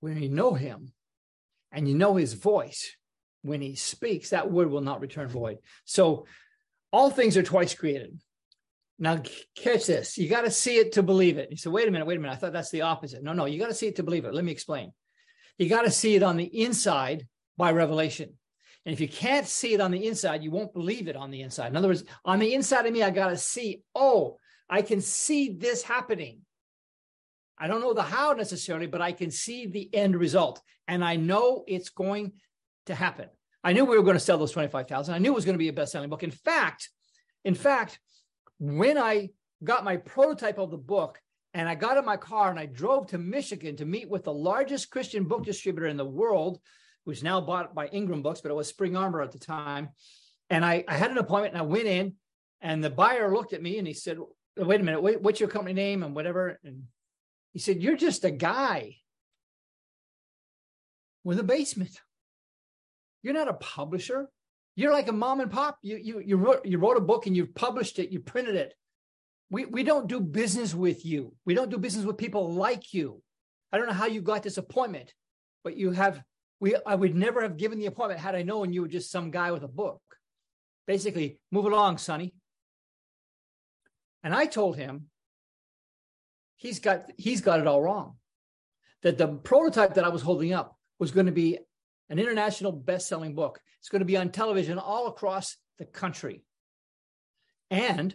[0.00, 0.92] when you know him
[1.72, 2.94] and you know his voice,
[3.42, 5.58] when he speaks, that word will not return void.
[5.86, 6.26] So
[6.92, 8.20] all things are twice created.
[8.98, 9.22] Now,
[9.56, 10.18] catch this.
[10.18, 11.50] You got to see it to believe it.
[11.50, 12.34] You said, wait a minute, wait a minute.
[12.34, 13.22] I thought that's the opposite.
[13.22, 14.34] No, no, you got to see it to believe it.
[14.34, 14.92] Let me explain.
[15.56, 18.34] You got to see it on the inside by revelation.
[18.84, 21.40] And if you can't see it on the inside, you won't believe it on the
[21.40, 21.68] inside.
[21.68, 24.38] In other words, on the inside of me, I got to see, oh,
[24.70, 26.40] I can see this happening.
[27.58, 30.62] I don't know the how necessarily, but I can see the end result.
[30.88, 32.32] And I know it's going
[32.86, 33.28] to happen.
[33.62, 35.12] I knew we were going to sell those 25,000.
[35.14, 36.22] I knew it was going to be a best-selling book.
[36.22, 36.88] In fact,
[37.44, 37.98] in fact,
[38.58, 39.30] when I
[39.62, 41.20] got my prototype of the book
[41.52, 44.32] and I got in my car and I drove to Michigan to meet with the
[44.32, 46.60] largest Christian book distributor in the world,
[47.04, 49.90] who's now bought by Ingram Books, but it was Spring Arbor at the time.
[50.48, 52.14] And I, I had an appointment and I went in
[52.60, 54.18] and the buyer looked at me and he said,
[54.58, 56.58] Oh, wait a minute, wait, what's your company name and whatever?
[56.64, 56.84] And
[57.52, 58.96] he said, you're just a guy
[61.24, 62.00] with a basement.
[63.22, 64.28] You're not a publisher.
[64.76, 65.78] You're like a mom and pop.
[65.82, 68.10] You you you wrote you wrote a book and you published it.
[68.10, 68.72] You printed it.
[69.50, 71.34] We we don't do business with you.
[71.44, 73.22] We don't do business with people like you.
[73.72, 75.12] I don't know how you got this appointment,
[75.64, 76.22] but you have.
[76.60, 79.30] We I would never have given the appointment had I known you were just some
[79.30, 80.00] guy with a book.
[80.86, 82.34] Basically, move along, Sonny.
[84.22, 85.06] And I told him
[86.56, 88.16] he's got he's got it all wrong.
[89.02, 91.58] That the prototype that I was holding up was going to be
[92.10, 93.60] an international best-selling book.
[93.78, 96.42] It's going to be on television all across the country.
[97.70, 98.14] And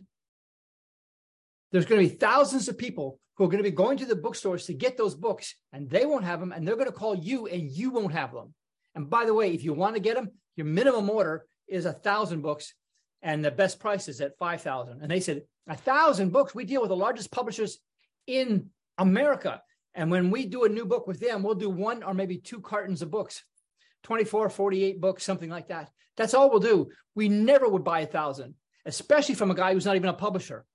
[1.71, 4.15] there's going to be thousands of people who are going to be going to the
[4.15, 7.15] bookstores to get those books and they won't have them and they're going to call
[7.15, 8.53] you and you won't have them.
[8.93, 11.93] And by the way, if you want to get them, your minimum order is a
[11.93, 12.73] thousand books
[13.21, 15.01] and the best price is at 5,000.
[15.01, 16.53] And they said, a thousand books.
[16.53, 17.79] We deal with the largest publishers
[18.27, 19.61] in America.
[19.93, 22.59] And when we do a new book with them, we'll do one or maybe two
[22.59, 23.43] cartons of books
[24.03, 25.89] 24, 48 books, something like that.
[26.15, 26.89] That's all we'll do.
[27.15, 30.65] We never would buy a thousand, especially from a guy who's not even a publisher.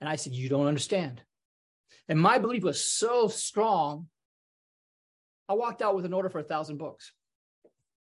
[0.00, 1.22] And I said, You don't understand.
[2.08, 4.08] And my belief was so strong.
[5.48, 7.12] I walked out with an order for a thousand books.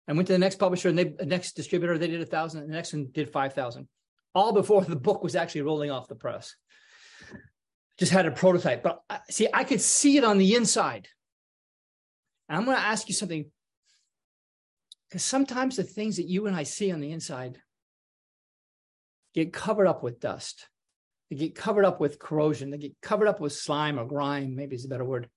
[0.08, 2.62] I went to the next publisher and they, the next distributor, they did a thousand,
[2.62, 3.88] and the next one did 5,000,
[4.36, 6.56] all before the book was actually rolling off the press.
[8.00, 8.84] Just had a prototype.
[8.84, 11.08] But see, I could see it on the inside.
[12.50, 13.46] And I'm going to ask you something
[15.10, 17.60] because sometimes the things that you and I see on the inside
[19.36, 20.68] get covered up with dust.
[21.30, 22.72] They get covered up with corrosion.
[22.72, 25.30] They get covered up with slime or grime, maybe is a better word.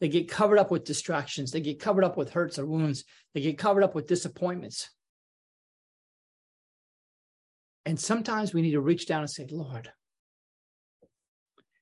[0.00, 1.50] They get covered up with distractions.
[1.50, 3.04] They get covered up with hurts or wounds.
[3.34, 4.88] They get covered up with disappointments.
[7.86, 9.90] And sometimes we need to reach down and say, Lord,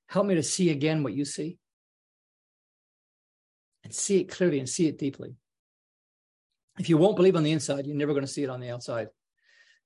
[0.07, 1.59] help me to see again what you see
[3.85, 5.35] and see it clearly and see it deeply.
[6.79, 8.71] If you won't believe on the inside, you're never going to see it on the
[8.71, 9.09] outside.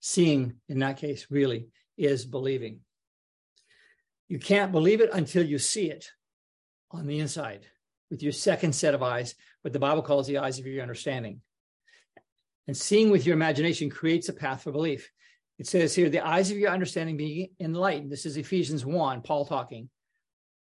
[0.01, 2.81] Seeing, in that case, really is believing.
[4.29, 6.11] You can't believe it until you see it
[6.91, 7.67] on the inside
[8.11, 11.41] with your second set of eyes, what the Bible calls the eyes of your understanding.
[12.67, 15.11] And seeing with your imagination creates a path for belief.
[15.63, 18.11] It says here, the eyes of your understanding being enlightened.
[18.11, 19.89] This is Ephesians 1, Paul talking,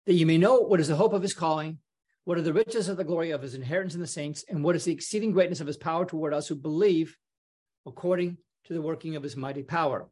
[0.08, 1.78] that you may know what is the hope of his calling,
[2.24, 4.44] what are the riches of the glory of his inheritance in the saints?
[4.50, 7.16] And what is the exceeding greatness of his power toward us who believe
[7.86, 10.10] according to the working of his mighty power?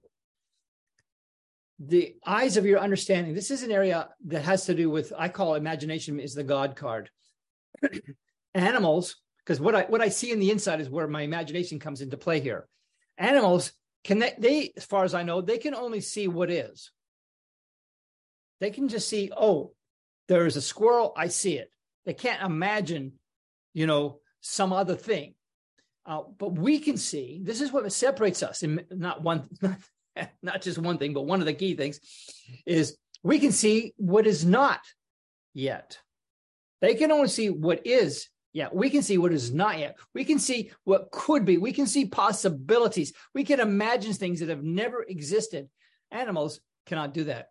[1.80, 3.34] The eyes of your understanding.
[3.34, 6.76] This is an area that has to do with, I call imagination is the God
[6.76, 7.10] card.
[8.54, 12.02] Animals, because what I what I see in the inside is where my imagination comes
[12.02, 12.67] into play here.
[13.17, 13.71] Animals
[14.06, 16.91] can they, they as far as I know, they can only see what is.
[18.62, 19.74] They can just see, oh,
[20.28, 21.70] there's a squirrel, I see it.
[22.06, 23.13] They can't imagine,
[23.74, 25.34] you know, some other thing.
[26.06, 29.78] Uh, but we can see this is what separates us, and not one, not,
[30.44, 32.00] not just one thing, but one of the key things
[32.65, 34.82] is we can see what is not
[35.56, 35.98] yet.
[36.80, 38.74] They can only see what is yet.
[38.74, 39.98] We can see what is not yet.
[40.13, 41.58] We can see what could be.
[41.58, 43.12] We can see possibilities.
[43.34, 45.70] We can imagine things that have never existed.
[46.10, 47.50] Animals cannot do that.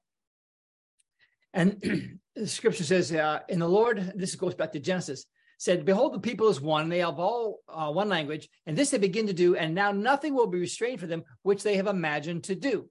[1.53, 5.27] And the scripture says, uh, in the Lord, this goes back to Genesis,
[5.59, 8.99] said, Behold, the people is one, they have all uh, one language, and this they
[8.99, 12.45] begin to do, and now nothing will be restrained for them, which they have imagined
[12.45, 12.89] to do.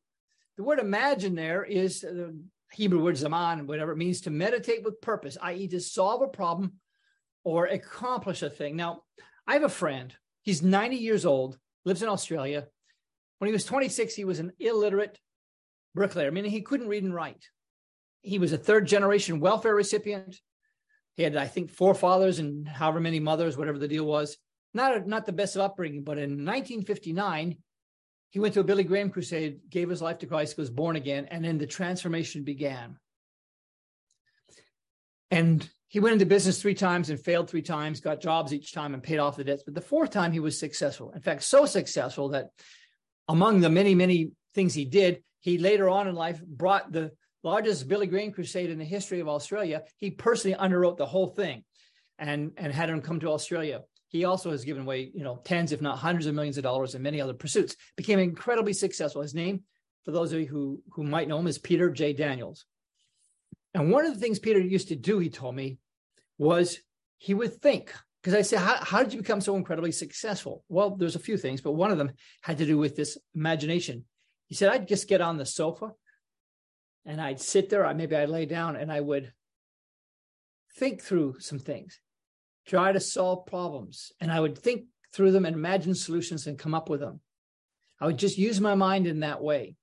[0.57, 2.39] The word imagine there is the
[2.71, 6.73] Hebrew word zamam, whatever it means to meditate with purpose, i.e., to solve a problem
[7.43, 8.75] or accomplish a thing.
[8.75, 9.01] Now,
[9.47, 12.67] I have a friend, he's 90 years old, lives in Australia.
[13.39, 15.19] When he was 26, he was an illiterate
[15.95, 17.43] bricklayer, meaning he couldn't read and write
[18.23, 20.39] he was a third generation welfare recipient.
[21.15, 24.37] He had, I think, four fathers and however many mothers, whatever the deal was.
[24.73, 27.57] Not, not the best of upbringing, but in 1959,
[28.31, 31.27] he went to a Billy Graham crusade, gave his life to Christ, was born again,
[31.29, 32.97] and then the transformation began.
[35.29, 38.95] And he went into business three times and failed three times, got jobs each time
[38.95, 39.61] and paid off the debts.
[39.63, 41.11] But the fourth time he was successful.
[41.11, 42.47] In fact, so successful that
[43.29, 47.11] among the many, many things he did, he later on in life brought the
[47.43, 49.83] largest Billy Graham crusade in the history of Australia.
[49.99, 51.63] He personally underwrote the whole thing
[52.17, 53.81] and, and had him come to Australia.
[54.07, 56.95] He also has given away, you know, tens, if not hundreds of millions of dollars
[56.95, 57.75] in many other pursuits.
[57.97, 59.21] Became incredibly successful.
[59.21, 59.61] His name,
[60.05, 62.13] for those of you who, who might know him, is Peter J.
[62.13, 62.65] Daniels.
[63.75, 65.77] And one of the things Peter used to do, he told me,
[66.43, 66.79] was
[67.17, 70.63] he would think, because I said, how, how did you become so incredibly successful?
[70.69, 74.05] Well, there's a few things, but one of them had to do with this imagination.
[74.47, 75.91] He said, I'd just get on the sofa
[77.05, 79.33] and I'd sit there, or maybe I'd lay down and I would
[80.77, 81.99] think through some things,
[82.65, 86.73] try to solve problems, and I would think through them and imagine solutions and come
[86.73, 87.19] up with them.
[87.99, 89.75] I would just use my mind in that way.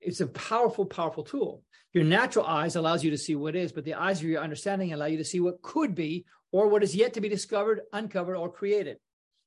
[0.00, 1.62] It's a powerful, powerful tool.
[1.92, 4.92] Your natural eyes allows you to see what is, but the eyes of your understanding
[4.92, 8.36] allow you to see what could be or what is yet to be discovered, uncovered,
[8.36, 8.98] or created.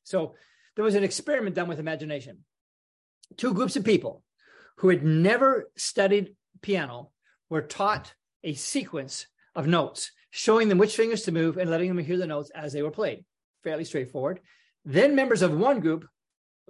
[0.03, 0.35] So
[0.75, 2.39] there was an experiment done with imagination.
[3.37, 4.23] Two groups of people
[4.77, 7.11] who had never studied piano
[7.49, 8.13] were taught
[8.43, 12.27] a sequence of notes, showing them which fingers to move and letting them hear the
[12.27, 13.23] notes as they were played.
[13.63, 14.39] Fairly straightforward.
[14.83, 16.05] Then members of one group,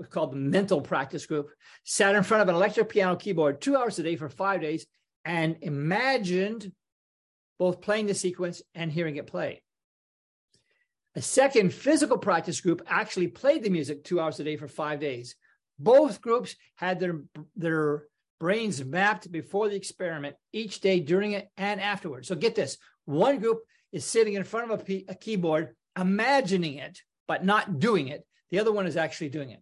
[0.09, 1.49] called the mental practice group,
[1.83, 4.85] sat in front of an electric piano keyboard two hours a day for five days
[5.25, 6.71] and imagined
[7.59, 9.61] both playing the sequence and hearing it play.
[11.15, 14.99] A second physical practice group actually played the music two hours a day for five
[14.99, 15.35] days.
[15.77, 17.21] Both groups had their,
[17.55, 18.05] their
[18.39, 22.27] brains mapped before the experiment each day during it and afterwards.
[22.27, 23.59] So get this one group
[23.91, 28.25] is sitting in front of a, p- a keyboard, imagining it, but not doing it.
[28.49, 29.61] The other one is actually doing it.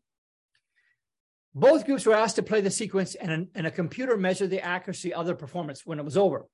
[1.54, 4.64] Both groups were asked to play the sequence, and a, and a computer measured the
[4.64, 6.48] accuracy of their performance when it was over.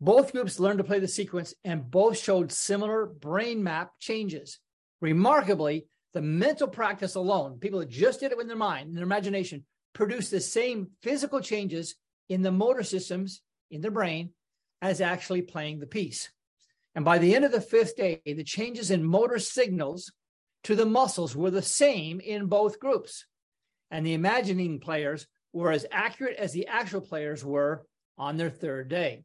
[0.00, 4.58] Both groups learned to play the sequence, and both showed similar brain map changes.
[5.00, 9.04] Remarkably, the mental practice alone, people that just did it with their mind and their
[9.04, 11.94] imagination, produced the same physical changes
[12.28, 14.30] in the motor systems in their brain
[14.80, 16.30] as actually playing the piece.
[16.96, 20.12] And by the end of the fifth day, the changes in motor signals
[20.64, 23.24] to the muscles were the same in both groups
[23.92, 27.86] and the imagining players were as accurate as the actual players were
[28.18, 29.22] on their third day.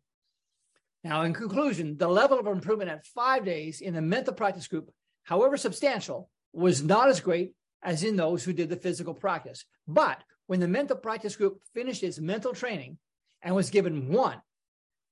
[1.04, 4.92] Now, in conclusion, the level of improvement at five days in the mental practice group,
[5.24, 9.64] however substantial, was not as great as in those who did the physical practice.
[9.88, 12.98] But when the mental practice group finished its mental training
[13.42, 14.42] and was given one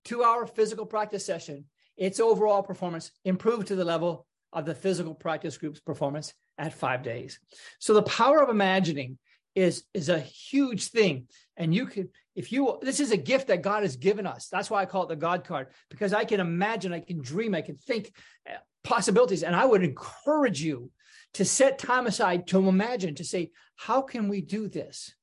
[0.04, 1.66] two hour physical practice session,
[1.96, 7.04] its overall performance improved to the level of the physical practice group's performance at five
[7.04, 7.40] days.
[7.80, 9.18] So the power of imagining
[9.56, 11.28] is is a huge thing.
[11.58, 14.48] And you can if you this is a gift that god has given us.
[14.50, 17.56] That's why i call it the god card because i can imagine i can dream
[17.56, 18.14] i can think
[18.50, 19.44] uh, possibilities.
[19.44, 20.92] And i would encourage you
[21.36, 25.16] to set time aside to imagine to say how can we do this?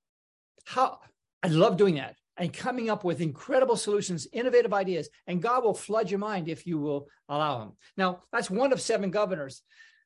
[0.65, 0.99] How
[1.43, 5.75] i love doing that and coming up with incredible solutions innovative ideas and god will
[5.75, 7.73] flood your mind if you will allow him.
[7.99, 9.63] Now that's one of seven governors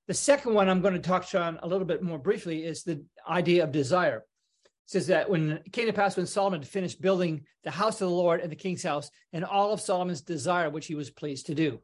[0.07, 3.05] the second one I'm going to talk on a little bit more briefly is the
[3.29, 4.19] idea of desire.
[4.65, 8.09] It says that when it came to pass when Solomon finished building the house of
[8.09, 11.47] the Lord and the king's house, and all of Solomon's desire, which he was pleased
[11.47, 11.81] to do.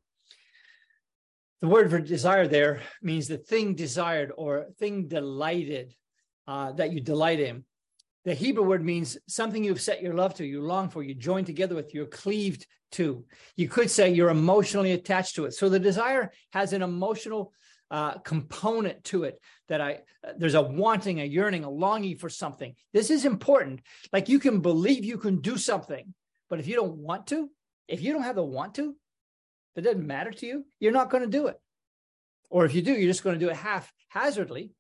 [1.61, 5.95] The word for desire there means the thing desired or thing delighted
[6.47, 7.65] uh, that you delight in.
[8.25, 11.45] The Hebrew word means something you've set your love to, you long for, you join
[11.45, 13.25] together with, you're cleaved to.
[13.57, 15.55] You could say you're emotionally attached to it.
[15.55, 17.53] So the desire has an emotional
[17.93, 20.01] uh, component to it that I
[20.39, 22.75] there's a wanting, a yearning, a longing for something.
[22.95, 23.83] This is important.
[24.15, 26.15] Like you can believe you can do something,
[26.49, 27.51] but if you don't want to,
[27.89, 28.97] if you don't have the want to,
[29.77, 31.61] it doesn't matter to you, you're not going to do it.
[32.49, 34.73] Or if you do, you're just going to do it half hazardly.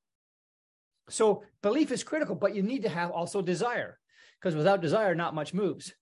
[1.10, 3.98] So belief is critical, but you need to have also desire
[4.40, 5.92] because without desire, not much moves.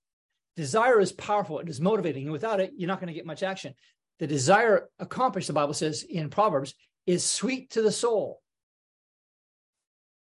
[0.57, 3.43] Desire is powerful, it is motivating, and without it, you're not going to get much
[3.43, 3.74] action.
[4.20, 6.74] The desire accomplished, the Bible says in Proverbs,
[7.07, 8.40] is sweet to the soul.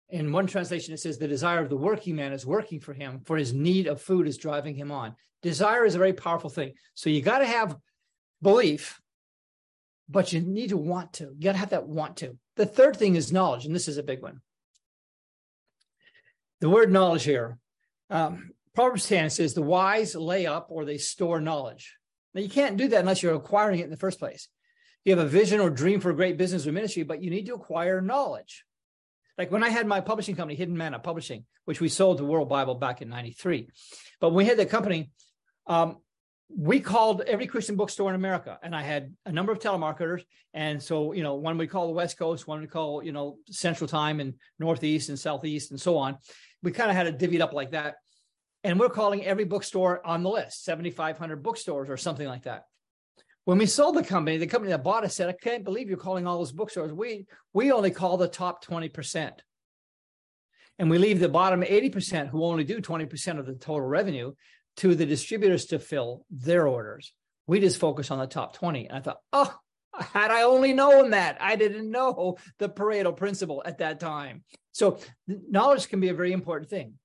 [0.09, 3.21] In one translation, it says, The desire of the working man is working for him,
[3.25, 5.15] for his need of food is driving him on.
[5.41, 6.73] Desire is a very powerful thing.
[6.93, 7.75] So you got to have
[8.41, 8.99] belief,
[10.07, 11.25] but you need to want to.
[11.35, 12.37] You got to have that want to.
[12.55, 14.41] The third thing is knowledge, and this is a big one.
[16.61, 17.57] The word knowledge here,
[18.09, 21.95] um, Proverbs 10 says, The wise lay up or they store knowledge.
[22.33, 24.49] Now, you can't do that unless you're acquiring it in the first place
[25.05, 27.45] you have a vision or dream for a great business or ministry, but you need
[27.45, 28.65] to acquire knowledge.
[29.37, 32.49] Like when I had my publishing company, Hidden Manna Publishing, which we sold to World
[32.49, 33.69] Bible back in 93.
[34.19, 35.11] But when we had the company,
[35.67, 35.97] um,
[36.49, 40.23] we called every Christian bookstore in America, and I had a number of telemarketers.
[40.53, 43.37] And so, you know, one we call the West Coast, one we call, you know,
[43.49, 46.17] Central Time and Northeast and Southeast and so on.
[46.63, 47.95] We kind of had it divvied up like that.
[48.63, 52.65] And we're calling every bookstore on the list, 7,500 bookstores or something like that.
[53.45, 55.97] When we sold the company, the company that bought us said, I can't believe you're
[55.97, 56.91] calling all those bookstores.
[56.91, 59.31] We, we only call the top 20%.
[60.79, 64.33] And we leave the bottom 80% who only do 20% of the total revenue
[64.77, 67.13] to the distributors to fill their orders.
[67.47, 68.87] We just focus on the top 20.
[68.87, 69.55] And I thought, oh,
[69.93, 74.43] had I only known that, I didn't know the Pareto principle at that time.
[74.71, 76.95] So knowledge can be a very important thing.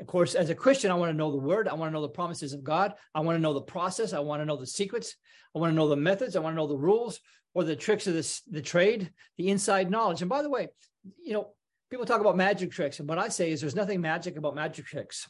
[0.00, 1.68] Of course, as a Christian, I want to know the word.
[1.68, 2.94] I want to know the promises of God.
[3.14, 4.12] I want to know the process.
[4.12, 5.14] I want to know the secrets.
[5.54, 6.36] I want to know the methods.
[6.36, 7.20] I want to know the rules
[7.54, 10.22] or the tricks of this, the trade, the inside knowledge.
[10.22, 10.68] And by the way,
[11.22, 11.52] you know,
[11.90, 12.98] people talk about magic tricks.
[12.98, 15.26] And what I say is there's nothing magic about magic tricks.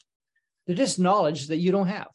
[0.66, 2.08] They're just knowledge that you don't have.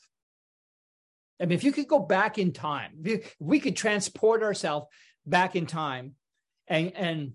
[1.41, 4.87] I mean, if you could go back in time, if, we could transport ourselves
[5.25, 6.13] back in time
[6.67, 7.33] and, and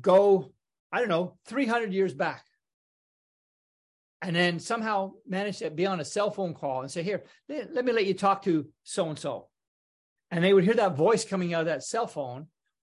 [0.00, 0.52] go,
[0.92, 2.44] I don't know, 300 years back,
[4.20, 7.84] and then somehow manage to be on a cell phone call and say, Here, let,
[7.84, 9.48] me let you talk to so and so.
[10.30, 12.48] And they would hear that voice coming out of that cell phone,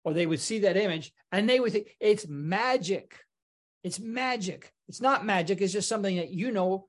[0.03, 3.15] or they would see that image, and they would think, It's magic.
[3.83, 4.71] It's magic.
[4.87, 5.61] It's not magic.
[5.61, 6.87] It's just something that you know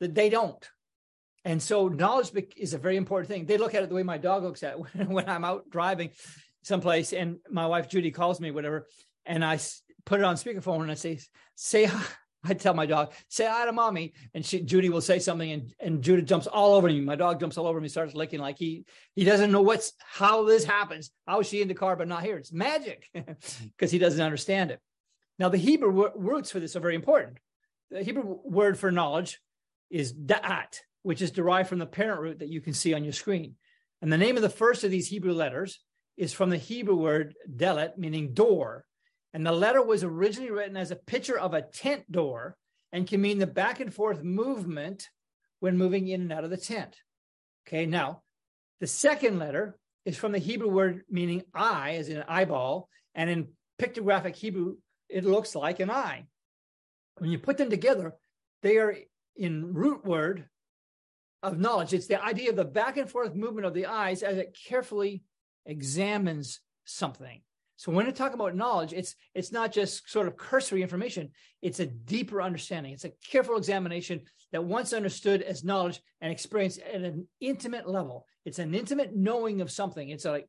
[0.00, 0.68] that they don't.
[1.44, 3.44] And so knowledge is a very important thing.
[3.44, 6.10] They look at it the way my dog looks at it when I'm out driving
[6.62, 8.86] someplace and my wife Judy calls me, whatever,
[9.26, 9.58] and I
[10.06, 11.20] put it on speakerphone and I say,
[11.54, 11.90] say.
[12.44, 14.12] I tell my dog, say hi to mommy.
[14.34, 17.00] And she, Judy will say something and, and Judy jumps all over me.
[17.00, 18.84] My dog jumps all over me, starts licking like he,
[19.14, 21.10] he doesn't know what's, how this happens.
[21.26, 22.36] How is she in the car, but not here?
[22.36, 24.80] It's magic because he doesn't understand it.
[25.38, 27.38] Now the Hebrew roots for this are very important.
[27.90, 29.40] The Hebrew word for knowledge
[29.90, 33.12] is da'at, which is derived from the parent root that you can see on your
[33.12, 33.56] screen.
[34.02, 35.80] And the name of the first of these Hebrew letters
[36.16, 38.84] is from the Hebrew word delet, meaning door.
[39.34, 42.56] And the letter was originally written as a picture of a tent door
[42.92, 45.08] and can mean the back and forth movement
[45.58, 46.96] when moving in and out of the tent.
[47.66, 48.22] Okay, now
[48.80, 53.48] the second letter is from the Hebrew word meaning eye, as in eyeball, and in
[53.80, 54.76] pictographic Hebrew,
[55.08, 56.26] it looks like an eye.
[57.18, 58.14] When you put them together,
[58.62, 58.96] they are
[59.36, 60.48] in root word
[61.42, 61.92] of knowledge.
[61.92, 65.24] It's the idea of the back and forth movement of the eyes as it carefully
[65.66, 67.40] examines something.
[67.84, 71.28] So when I talk about knowledge, it's it's not just sort of cursory information.
[71.60, 72.94] It's a deeper understanding.
[72.94, 74.22] It's a careful examination
[74.52, 78.24] that once understood as knowledge and experienced at an intimate level.
[78.46, 80.08] It's an intimate knowing of something.
[80.08, 80.48] It's like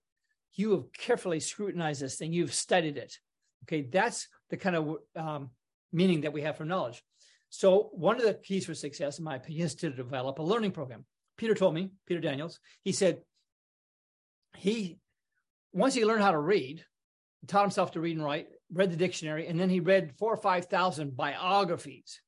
[0.54, 3.20] you have carefully scrutinized this and You've studied it.
[3.66, 5.50] Okay, that's the kind of um,
[5.92, 7.04] meaning that we have for knowledge.
[7.50, 10.72] So one of the keys for success, in my opinion, is to develop a learning
[10.72, 11.04] program.
[11.36, 13.18] Peter told me, Peter Daniels, he said
[14.56, 15.00] he
[15.74, 16.86] once he learned how to read,
[17.48, 20.38] taught himself to read and write, read the dictionary, and then he read four or
[20.38, 22.22] five thousand biographies,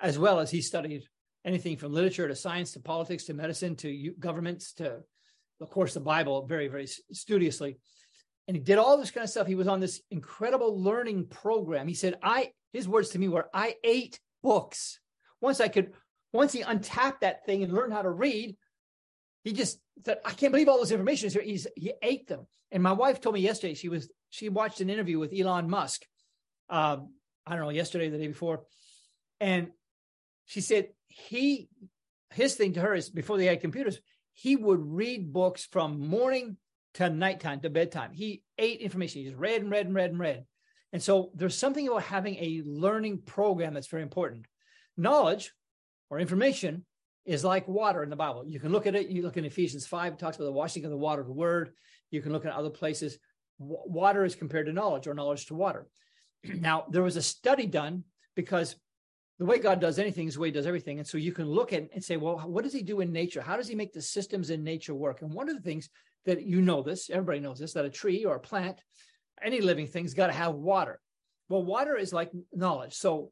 [0.00, 1.04] as well as he studied
[1.44, 5.00] anything from literature to science to politics to medicine to governments to,
[5.60, 7.78] of course, the Bible very, very studiously.
[8.46, 9.46] And he did all this kind of stuff.
[9.46, 11.86] He was on this incredible learning program.
[11.86, 15.00] He said, I his words to me were, I ate books.
[15.40, 15.92] Once I could,
[16.32, 18.56] once he untapped that thing and learned how to read,
[19.44, 21.42] he just said, I can't believe all this information is here.
[21.42, 22.46] He's, he ate them.
[22.70, 26.02] And my wife told me yesterday, she was, she watched an interview with Elon Musk.
[26.68, 27.14] Um,
[27.46, 28.64] I don't know, yesterday, the day before.
[29.40, 29.68] And
[30.46, 31.68] she said he,
[32.30, 33.98] his thing to her is before they had computers,
[34.32, 36.58] he would read books from morning
[36.94, 38.12] to nighttime to bedtime.
[38.12, 39.22] He ate information.
[39.22, 40.44] He just read and read and read and read.
[40.92, 44.46] And so there's something about having a learning program that's very important.
[44.96, 45.52] Knowledge
[46.10, 46.84] or information
[47.28, 48.44] is like water in the Bible.
[48.46, 49.08] You can look at it.
[49.08, 51.34] You look in Ephesians 5, it talks about the washing of the water of the
[51.34, 51.72] word.
[52.10, 53.18] You can look at other places.
[53.60, 55.86] W- water is compared to knowledge or knowledge to water.
[56.44, 58.04] now, there was a study done
[58.34, 58.76] because
[59.38, 60.98] the way God does anything is the way he does everything.
[60.98, 63.42] And so you can look at and say, well, what does he do in nature?
[63.42, 65.20] How does he make the systems in nature work?
[65.20, 65.90] And one of the things
[66.24, 68.82] that you know this, everybody knows this, that a tree or a plant
[69.42, 71.00] any living thing's got to have water.
[71.48, 72.94] Well, water is like knowledge.
[72.94, 73.30] So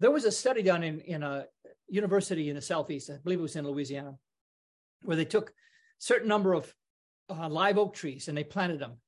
[0.00, 1.46] there was a study done in, in a
[1.88, 4.14] university in the Southeast, I believe it was in Louisiana,
[5.02, 5.52] where they took
[5.98, 6.72] certain number of
[7.30, 8.98] uh, live oak trees and they planted them.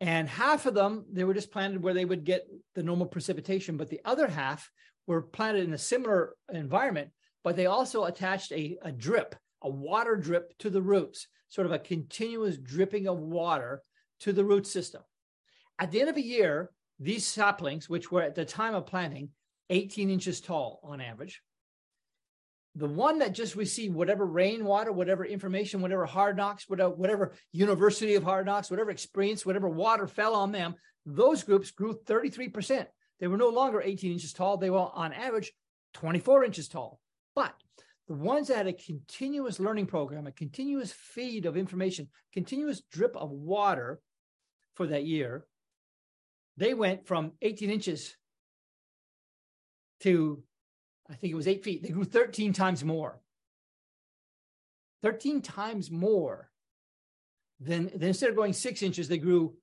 [0.00, 3.76] And half of them, they were just planted where they would get the normal precipitation,
[3.76, 4.70] but the other half
[5.06, 7.10] were planted in a similar environment,
[7.42, 11.72] but they also attached a, a drip, a water drip to the roots, sort of
[11.72, 13.82] a continuous dripping of water
[14.20, 15.02] to the root system.
[15.80, 19.30] At the end of a year, these saplings, which were at the time of planting
[19.70, 21.40] 18 inches tall on average,
[22.78, 28.14] the one that just received whatever rainwater, whatever information, whatever hard knocks, whatever, whatever university
[28.14, 32.86] of hard knocks, whatever experience, whatever water fell on them, those groups grew 33%.
[33.18, 34.58] They were no longer 18 inches tall.
[34.58, 35.52] They were on average
[35.94, 37.00] 24 inches tall.
[37.34, 37.52] But
[38.06, 43.16] the ones that had a continuous learning program, a continuous feed of information, continuous drip
[43.16, 44.00] of water
[44.74, 45.46] for that year,
[46.56, 48.16] they went from 18 inches
[50.00, 50.44] to,
[51.10, 51.82] I think it was eight feet.
[51.82, 53.20] They grew 13 times more.
[55.02, 56.50] 13 times more
[57.60, 59.54] than, than instead of going six inches, they grew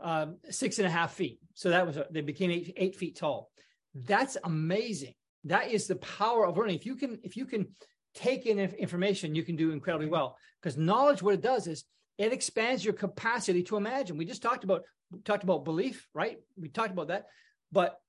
[0.00, 1.40] um, six and a half feet.
[1.54, 3.50] So that was, a, they became eight, eight feet tall.
[3.94, 5.14] That's amazing.
[5.44, 6.76] That is the power of learning.
[6.76, 7.68] If you can, if you can
[8.14, 10.36] take in information, you can do incredibly well.
[10.60, 11.84] Because knowledge, what it does is
[12.18, 14.16] it expands your capacity to imagine.
[14.16, 14.82] We just talked about
[15.24, 16.38] talked about belief, right?
[16.56, 17.26] We talked about that,
[17.70, 18.00] but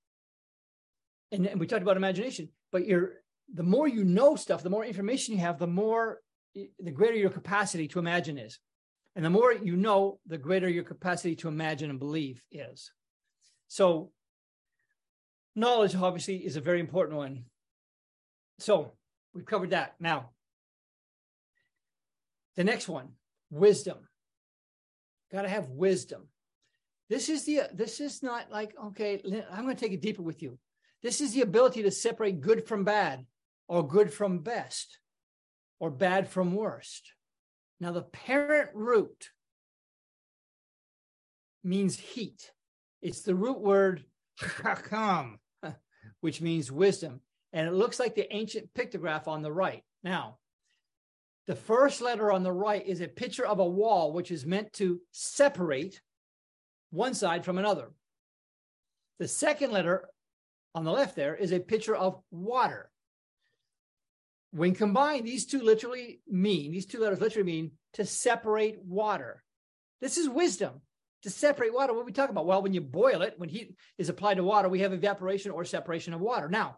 [1.31, 2.49] and, and we talked about imagination.
[2.71, 3.13] But you're
[3.53, 6.19] the more you know stuff, the more information you have, the more
[6.53, 8.59] the greater your capacity to imagine is.
[9.15, 12.91] And the more you know, the greater your capacity to imagine and believe is.
[13.67, 14.11] So,
[15.55, 17.45] knowledge obviously is a very important one.
[18.59, 18.93] So,
[19.33, 19.95] we've covered that.
[19.99, 20.29] Now,
[22.55, 23.09] the next one
[23.49, 23.97] wisdom.
[25.31, 26.27] Got to have wisdom.
[27.09, 29.21] This is the this is not like okay,
[29.51, 30.59] I'm going to take it deeper with you.
[31.07, 33.25] This is the ability to separate good from bad
[33.69, 34.99] or good from best
[35.79, 37.13] or bad from worst.
[37.79, 39.29] Now, the parent root
[41.63, 42.51] means heat.
[43.01, 44.03] It's the root word
[44.37, 45.39] chacham,
[46.19, 47.21] which means wisdom.
[47.53, 49.85] And it looks like the ancient pictograph on the right.
[50.03, 50.39] Now,
[51.45, 54.73] the first letter on the right is a picture of a wall, which is meant
[54.73, 56.01] to separate
[56.89, 57.93] one side from another.
[59.19, 60.09] The second letter
[60.75, 62.89] on the left there is a picture of water.
[64.51, 69.43] When combined, these two literally mean, these two letters literally mean to separate water.
[70.01, 70.81] This is wisdom
[71.23, 71.93] to separate water.
[71.93, 72.45] What are we talking about?
[72.45, 75.65] Well, when you boil it, when heat is applied to water, we have evaporation or
[75.65, 76.47] separation of water.
[76.47, 76.77] Now,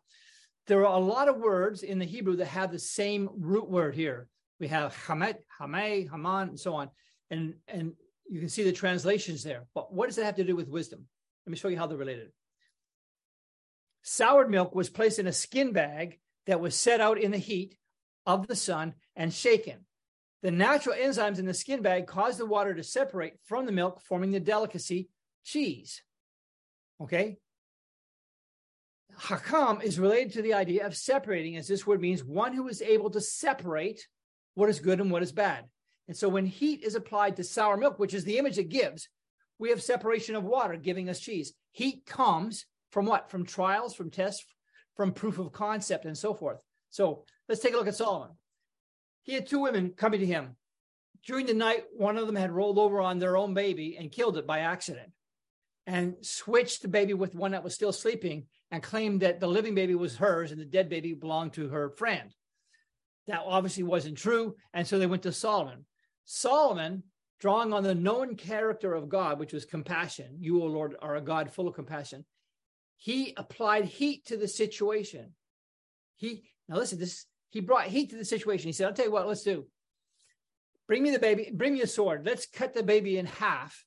[0.68, 3.96] there are a lot of words in the Hebrew that have the same root word
[3.96, 4.28] here.
[4.60, 6.90] We have hamet, hamay, haman, and so on.
[7.32, 7.94] And, and
[8.30, 9.66] you can see the translations there.
[9.74, 11.06] But what does that have to do with wisdom?
[11.46, 12.32] Let me show you how they're related.
[14.12, 17.78] Soured milk was placed in a skin bag that was set out in the heat
[18.26, 19.86] of the sun and shaken.
[20.42, 24.02] The natural enzymes in the skin bag cause the water to separate from the milk,
[24.02, 25.10] forming the delicacy
[25.44, 26.02] cheese.
[27.00, 27.38] Okay?
[29.16, 32.82] Hakam is related to the idea of separating, as this word means one who is
[32.82, 34.08] able to separate
[34.56, 35.66] what is good and what is bad.
[36.08, 39.08] And so when heat is applied to sour milk, which is the image it gives,
[39.60, 41.54] we have separation of water giving us cheese.
[41.74, 43.30] Heat comes from what?
[43.30, 44.46] From trials, from tests,
[44.96, 46.62] from proof of concept, and so forth.
[46.90, 48.36] So let's take a look at Solomon.
[49.24, 50.56] He had two women coming to him.
[51.26, 54.38] During the night, one of them had rolled over on their own baby and killed
[54.38, 55.12] it by accident
[55.86, 59.76] and switched the baby with one that was still sleeping and claimed that the living
[59.76, 62.34] baby was hers and the dead baby belonged to her friend.
[63.28, 64.56] That obviously wasn't true.
[64.74, 65.86] And so they went to Solomon.
[66.26, 67.04] Solomon,
[67.40, 71.22] drawing on the known character of God, which was compassion, you, O Lord, are a
[71.22, 72.26] God full of compassion,
[73.00, 75.32] he applied heat to the situation.
[76.18, 78.68] He now listen, this he brought heat to the situation.
[78.68, 79.66] He said, I'll tell you what, let's do.
[80.88, 82.26] Bring me the baby, bring me a sword.
[82.26, 83.86] Let's cut the baby in half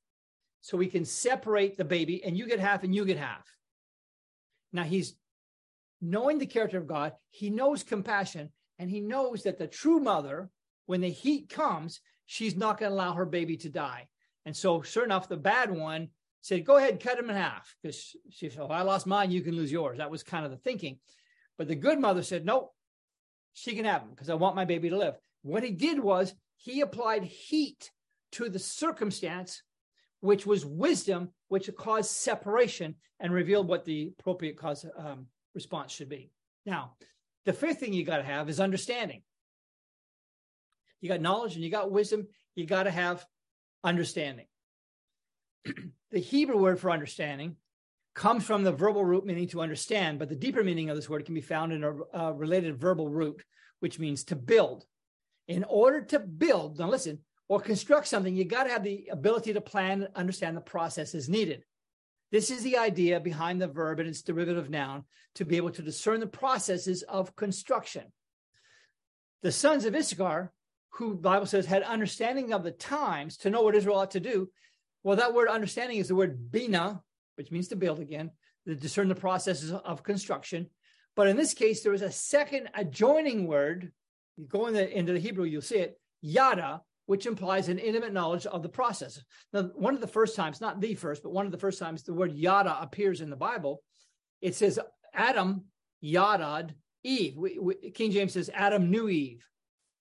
[0.62, 3.46] so we can separate the baby, and you get half and you get half.
[4.72, 5.14] Now he's
[6.00, 10.50] knowing the character of God, he knows compassion, and he knows that the true mother,
[10.86, 14.08] when the heat comes, she's not going to allow her baby to die.
[14.46, 16.08] And so, sure enough, the bad one
[16.42, 17.74] said, Go ahead, cut him in half.
[17.80, 19.98] Because she said, if I lost mine, you can lose yours.
[19.98, 20.98] That was kind of the thinking.
[21.56, 22.72] But the good mother said, Nope,
[23.54, 25.16] she can have him because I want my baby to live.
[25.42, 27.90] What he did was he applied heat
[28.32, 29.62] to the circumstance,
[30.20, 36.08] which was wisdom, which caused separation and revealed what the appropriate cause um, response should
[36.08, 36.30] be.
[36.66, 36.94] Now,
[37.44, 39.22] the fifth thing you got to have is understanding.
[41.00, 42.28] You got knowledge and you got wisdom.
[42.54, 43.26] You got to have
[43.82, 44.46] understanding.
[46.10, 47.56] the Hebrew word for understanding
[48.14, 51.24] comes from the verbal root meaning to understand, but the deeper meaning of this word
[51.24, 53.42] can be found in a, a related verbal root,
[53.80, 54.84] which means to build.
[55.48, 59.52] In order to build, now listen, or construct something, you got to have the ability
[59.52, 61.64] to plan and understand the processes needed.
[62.30, 65.04] This is the idea behind the verb and its derivative noun
[65.34, 68.04] to be able to discern the processes of construction.
[69.42, 70.52] The sons of Issachar,
[70.90, 74.48] who Bible says had understanding of the times to know what Israel ought to do,
[75.02, 77.02] well, that word understanding is the word bina,
[77.36, 78.30] which means to build again,
[78.66, 80.68] to discern the processes of construction.
[81.16, 83.92] But in this case, there was a second adjoining word.
[84.36, 88.12] You go in the, into the Hebrew, you'll see it, yada, which implies an intimate
[88.12, 89.20] knowledge of the process.
[89.52, 92.02] Now, one of the first times, not the first, but one of the first times
[92.02, 93.82] the word yada appears in the Bible,
[94.40, 94.78] it says
[95.12, 95.64] Adam
[96.02, 96.70] yadad
[97.04, 97.36] Eve.
[97.36, 99.44] We, we, King James says Adam knew Eve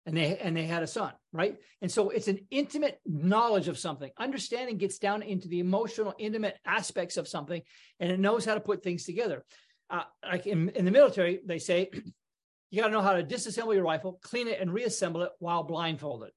[0.06, 1.58] and they and they had a son right?
[1.82, 4.12] And so it's an intimate knowledge of something.
[4.18, 7.62] Understanding gets down into the emotional intimate aspects of something
[8.00, 9.44] and it knows how to put things together.
[9.90, 11.90] Uh, like in, in the military they say
[12.70, 15.64] you got to know how to disassemble your rifle clean it and reassemble it while
[15.64, 16.32] blindfolded.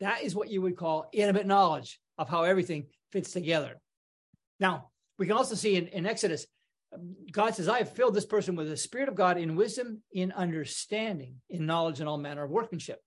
[0.00, 3.80] That is what you would call intimate knowledge of how everything fits together.
[4.60, 6.46] Now we can also see in, in exodus
[7.32, 10.32] God says, I have filled this person with the Spirit of God in wisdom, in
[10.32, 13.00] understanding, in knowledge, and all manner of workmanship.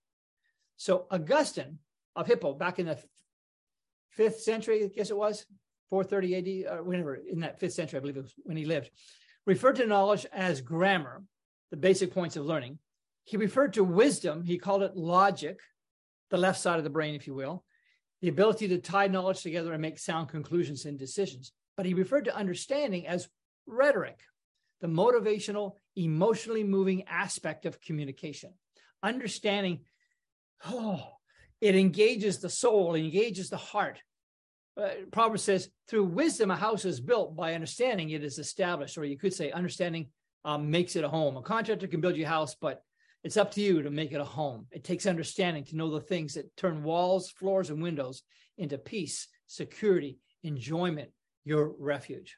[0.76, 1.78] So Augustine
[2.14, 2.98] of Hippo, back in the
[4.10, 5.46] fifth century, I guess it was,
[5.90, 8.64] 430 AD, or uh, whenever, in that fifth century, I believe it was when he
[8.64, 8.90] lived,
[9.46, 11.22] referred to knowledge as grammar,
[11.70, 12.78] the basic points of learning.
[13.24, 15.60] He referred to wisdom, he called it logic,
[16.30, 17.64] the left side of the brain, if you will,
[18.20, 21.52] the ability to tie knowledge together and make sound conclusions and decisions.
[21.76, 23.28] But he referred to understanding as
[23.66, 24.20] rhetoric,
[24.80, 28.52] the motivational, emotionally moving aspect of communication.
[29.02, 29.80] Understanding,
[30.66, 31.02] oh,
[31.60, 34.00] it engages the soul, engages the heart.
[34.80, 37.36] Uh, Proverbs says, through wisdom, a house is built.
[37.36, 38.96] By understanding, it is established.
[38.96, 40.08] Or you could say, understanding
[40.44, 41.36] um, makes it a home.
[41.36, 42.82] A contractor can build you a house, but
[43.22, 44.66] it's up to you to make it a home.
[44.72, 48.22] It takes understanding to know the things that turn walls, floors, and windows
[48.58, 51.10] into peace, security, enjoyment,
[51.44, 52.36] your refuge.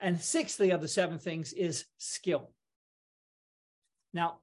[0.00, 2.50] And sixthly of the seven things is skill.
[4.14, 4.38] Now,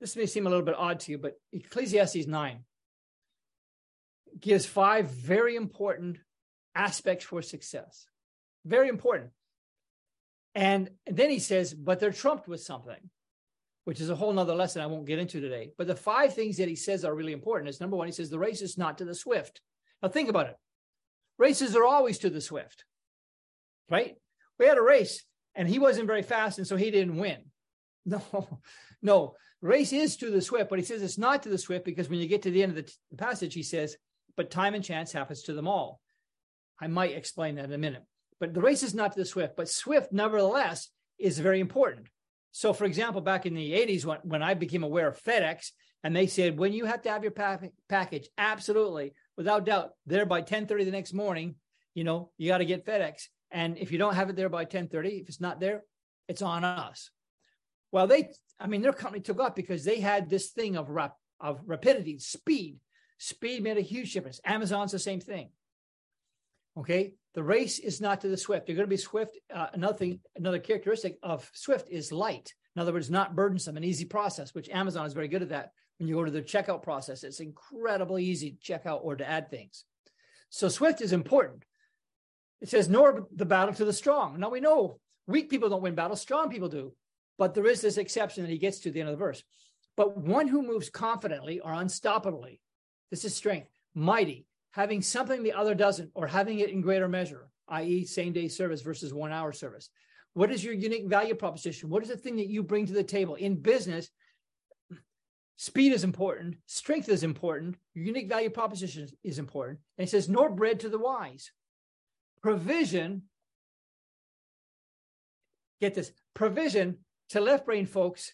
[0.00, 2.64] this may seem a little bit odd to you, but Ecclesiastes 9
[4.38, 6.18] gives five very important
[6.74, 8.06] aspects for success.
[8.64, 9.30] Very important.
[10.54, 13.10] And then he says, but they're trumped with something,
[13.84, 15.70] which is a whole nother lesson I won't get into today.
[15.78, 18.28] But the five things that he says are really important is number one, he says,
[18.28, 19.60] the race is not to the swift.
[20.02, 20.56] Now think about it.
[21.38, 22.84] Races are always to the swift
[23.90, 24.14] right?
[24.58, 25.24] We had a race
[25.54, 27.38] and he wasn't very fast, and so he didn't win.
[28.04, 28.60] No,
[29.00, 29.34] no.
[29.60, 32.18] Race is to the swift, but he says it's not to the swift because when
[32.18, 33.96] you get to the end of the, t- the passage, he says,
[34.36, 36.00] but time and chance happens to them all.
[36.80, 38.02] I might explain that in a minute.
[38.40, 42.08] But the race is not to the swift, but swift, nevertheless, is very important.
[42.50, 45.70] So, for example, back in the 80s, when, when I became aware of FedEx,
[46.02, 47.58] and they said, when you have to have your pa-
[47.88, 51.54] package, absolutely, without doubt, there by 10:30 the next morning,
[51.94, 53.28] you know, you got to get FedEx.
[53.52, 55.84] And if you don't have it there by 1030, if it's not there,
[56.28, 57.10] it's on us.
[57.92, 61.14] Well, they, I mean, their company took off because they had this thing of rap,
[61.38, 62.78] of rapidity, speed.
[63.18, 64.40] Speed made a huge difference.
[64.44, 65.50] Amazon's the same thing.
[66.78, 68.68] Okay, the race is not to the swift.
[68.68, 69.38] You're going to be swift.
[69.54, 72.54] Uh, another thing, another characteristic of swift is light.
[72.74, 75.72] In other words, not burdensome, an easy process, which Amazon is very good at that.
[75.98, 79.28] When you go to the checkout process, it's incredibly easy to check out or to
[79.28, 79.84] add things.
[80.48, 81.64] So swift is important.
[82.62, 84.38] It says, nor the battle to the strong.
[84.38, 86.94] Now we know weak people don't win battles, strong people do.
[87.36, 89.42] But there is this exception that he gets to the end of the verse.
[89.96, 92.60] But one who moves confidently or unstoppably,
[93.10, 97.50] this is strength, mighty, having something the other doesn't, or having it in greater measure,
[97.68, 99.90] i.e., same day service versus one hour service.
[100.34, 101.90] What is your unique value proposition?
[101.90, 103.34] What is the thing that you bring to the table?
[103.34, 104.08] In business,
[105.56, 109.80] speed is important, strength is important, your unique value proposition is important.
[109.98, 111.50] And it says, nor bread to the wise
[112.42, 113.22] provision,
[115.80, 116.98] get this, provision
[117.30, 118.32] to left brain folks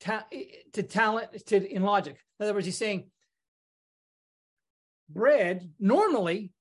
[0.00, 0.26] ta-
[0.72, 2.18] to talent to in logic.
[2.38, 3.10] In other words, he's saying
[5.08, 6.52] bread normally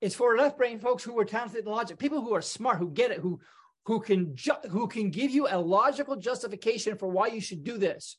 [0.00, 2.90] is for left brain folks who are talented in logic, people who are smart, who
[2.90, 3.40] get it, who
[3.86, 7.78] who can ju- who can give you a logical justification for why you should do
[7.78, 8.16] this.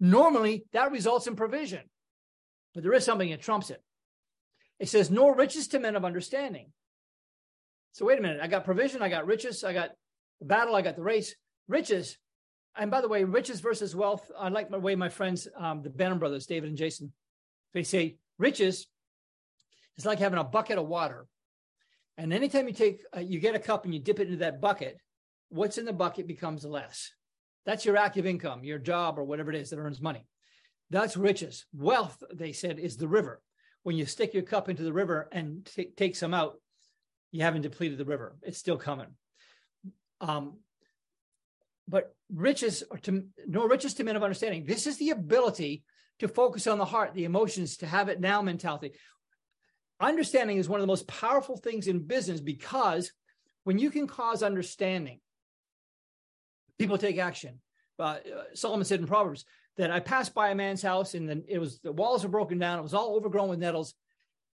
[0.00, 1.82] Normally, that results in provision,
[2.74, 3.82] but there is something that trumps it.
[4.78, 6.72] It says, "Nor riches to men of understanding."
[7.96, 8.40] So wait a minute.
[8.42, 9.00] I got provision.
[9.00, 9.64] I got riches.
[9.64, 9.92] I got
[10.42, 10.76] battle.
[10.76, 11.34] I got the race.
[11.66, 12.18] Riches.
[12.76, 14.30] And by the way, riches versus wealth.
[14.38, 17.14] I like the way my friends, um, the Benham brothers, David and Jason,
[17.72, 18.86] they say riches
[19.96, 21.24] is like having a bucket of water.
[22.18, 24.60] And anytime you take, uh, you get a cup and you dip it into that
[24.60, 24.98] bucket,
[25.48, 27.12] what's in the bucket becomes less.
[27.64, 30.26] That's your active income, your job, or whatever it is that earns money.
[30.90, 31.64] That's riches.
[31.72, 33.40] Wealth, they said, is the river.
[33.84, 36.56] When you stick your cup into the river and t- take some out,
[37.36, 38.36] you haven't depleted the river.
[38.42, 39.08] It's still coming.
[40.22, 40.58] Um,
[41.86, 44.64] but riches or to no riches to men of understanding.
[44.64, 45.84] This is the ability
[46.18, 48.92] to focus on the heart, the emotions, to have it now mentality.
[50.00, 53.12] understanding is one of the most powerful things in business because
[53.64, 55.20] when you can cause understanding,
[56.78, 57.60] people take action.
[57.98, 58.16] Uh,
[58.54, 59.44] Solomon said in Proverbs
[59.76, 62.58] that I passed by a man's house and then it was the walls were broken
[62.58, 63.94] down, it was all overgrown with nettles,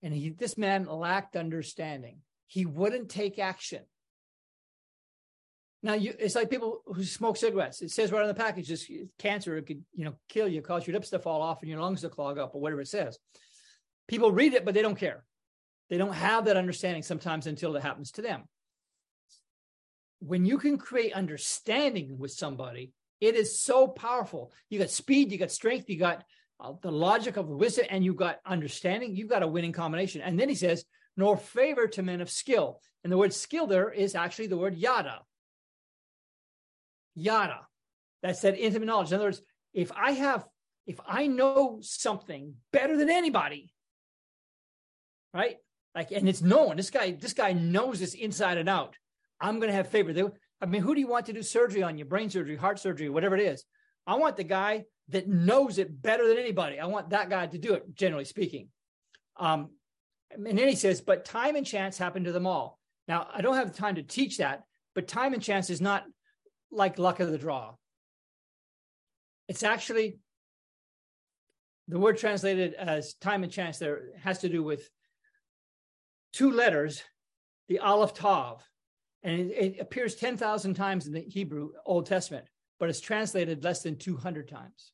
[0.03, 2.21] and he this man lacked understanding.
[2.49, 3.83] He wouldn't take action.
[5.83, 7.83] Now you, it's like people who smoke cigarettes.
[7.83, 10.87] It says right on the package, "This cancer it could, you know, kill you, cause
[10.87, 13.17] your lips to fall off and your lungs to clog up, or whatever it says."
[14.09, 15.25] People read it, but they don't care.
[15.89, 18.45] They don't have that understanding sometimes until it happens to them.
[20.21, 24.53] When you can create understanding with somebody, it is so powerful.
[24.71, 26.25] You got speed, you got strength, you got
[26.59, 29.15] uh, the logic of wisdom, and you got understanding.
[29.15, 30.23] You've got a winning combination.
[30.23, 30.85] And then he says,
[31.19, 34.79] "Nor favor to men of skill." And the word "skill" there is actually the word
[34.79, 35.21] "yada."
[37.19, 37.67] yada.
[38.23, 39.09] That's that intimate knowledge.
[39.09, 39.43] In other words,
[39.75, 40.47] if I have,
[40.87, 43.73] if I know something better than anybody,
[45.35, 45.57] right?
[45.95, 46.77] Like, and it's known.
[46.77, 48.97] This guy, this guy knows this inside and out.
[49.41, 50.13] I'm going to have favor.
[50.13, 50.25] They,
[50.61, 52.05] I mean, who do you want to do surgery on you?
[52.05, 53.65] Brain surgery, heart surgery, whatever it is.
[54.07, 56.81] I want the guy that knows it better than anybody.
[56.81, 58.69] I want that guy to do it, generally speaking.
[59.39, 59.71] Um,
[60.31, 62.79] and then he says, but time and chance happen to them all.
[63.07, 64.65] Now, I don't have the time to teach that,
[64.95, 66.05] but time and chance is not
[66.71, 67.75] like luck of the draw.
[69.49, 70.19] It's actually
[71.89, 74.91] the word translated as time and chance there has to do with
[76.35, 77.03] two letters,
[77.69, 78.63] the Aleph Tav,
[79.23, 82.47] and it, it appears 10,000 times in the Hebrew Old Testament,
[82.79, 84.93] but it's translated less than 200 times.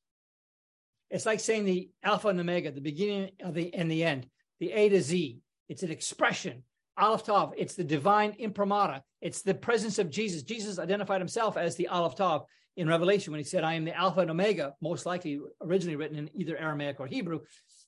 [1.11, 4.26] It's like saying the Alpha and Omega, the beginning of the and the end,
[4.61, 5.38] the A to Z.
[5.68, 6.62] It's an expression.
[6.96, 9.02] Aleph Tav, it's the divine imprimatur.
[9.20, 10.42] It's the presence of Jesus.
[10.42, 12.44] Jesus identified himself as the Aleph Tav
[12.76, 16.18] in Revelation when he said, I am the Alpha and Omega, most likely originally written
[16.18, 17.40] in either Aramaic or Hebrew.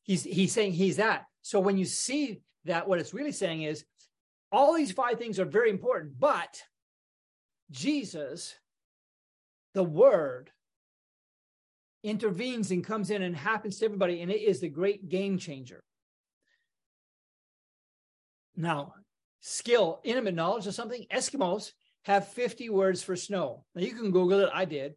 [0.02, 1.24] He's, he's saying he's that.
[1.42, 3.84] So when you see that, what it's really saying is
[4.52, 6.62] all these five things are very important, but
[7.70, 8.54] Jesus,
[9.74, 10.50] the Word,
[12.02, 15.82] intervenes and comes in and happens to everybody, and it is the great game changer.
[18.56, 18.94] Now,
[19.40, 21.72] skill, intimate knowledge of something, Eskimos
[22.04, 23.64] have 50 words for snow.
[23.74, 24.50] Now, you can Google it.
[24.52, 24.94] I did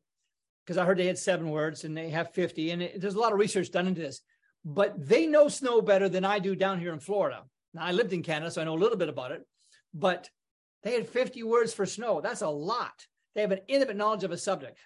[0.66, 2.72] because I heard they had seven words and they have 50.
[2.72, 4.22] And it, there's a lot of research done into this,
[4.64, 7.44] but they know snow better than I do down here in Florida.
[7.74, 9.42] Now, I lived in Canada, so I know a little bit about it,
[9.94, 10.30] but
[10.84, 12.22] they had 50 words for snow.
[12.22, 13.06] That's a lot.
[13.36, 14.80] They have an intimate knowledge of a subject,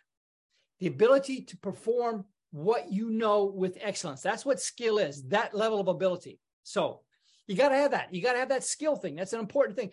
[0.80, 4.22] the ability to perform what you know with excellence.
[4.22, 6.40] That's what skill is, that level of ability.
[6.64, 7.02] So,
[7.48, 8.14] you got to have that.
[8.14, 9.16] You got to have that skill thing.
[9.16, 9.92] That's an important thing.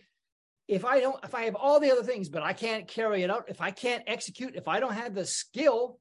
[0.69, 3.31] If I don't, if I have all the other things, but I can't carry it
[3.31, 5.99] out, if I can't execute, if I don't have the skill,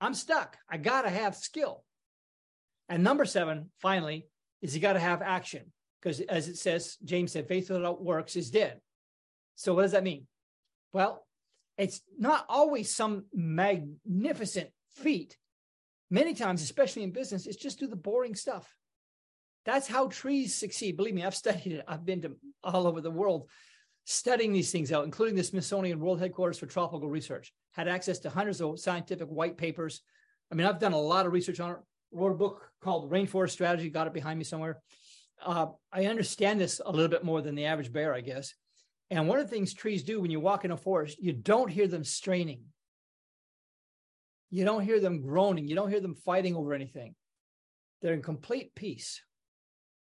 [0.00, 0.56] I'm stuck.
[0.70, 1.82] I got to have skill.
[2.88, 4.28] And number seven, finally,
[4.62, 5.72] is you got to have action.
[6.00, 8.80] Because as it says, James said, faith without works is dead.
[9.56, 10.26] So what does that mean?
[10.92, 11.26] Well,
[11.76, 15.36] it's not always some magnificent feat.
[16.10, 18.76] Many times, especially in business, it's just do the boring stuff.
[19.66, 20.96] That's how trees succeed.
[20.96, 21.84] Believe me, I've studied it.
[21.86, 23.50] I've been to all over the world
[24.04, 27.52] studying these things out, including the Smithsonian World Headquarters for Tropical Research.
[27.72, 30.02] Had access to hundreds of scientific white papers.
[30.50, 31.78] I mean, I've done a lot of research on it.
[32.12, 33.90] Wrote a book called Rainforest Strategy.
[33.90, 34.80] Got it behind me somewhere.
[35.44, 38.54] Uh, I understand this a little bit more than the average bear, I guess.
[39.10, 41.70] And one of the things trees do when you walk in a forest, you don't
[41.70, 42.62] hear them straining.
[44.50, 45.66] You don't hear them groaning.
[45.66, 47.16] You don't hear them fighting over anything.
[48.00, 49.20] They're in complete peace.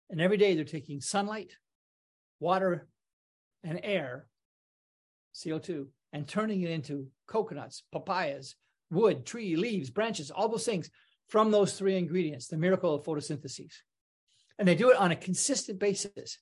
[0.09, 1.53] And every day they're taking sunlight,
[2.39, 2.87] water,
[3.63, 4.27] and air,
[5.35, 8.55] CO2, and turning it into coconuts, papayas,
[8.89, 10.89] wood, tree, leaves, branches, all those things
[11.27, 13.73] from those three ingredients, the miracle of photosynthesis.
[14.57, 16.39] And they do it on a consistent basis.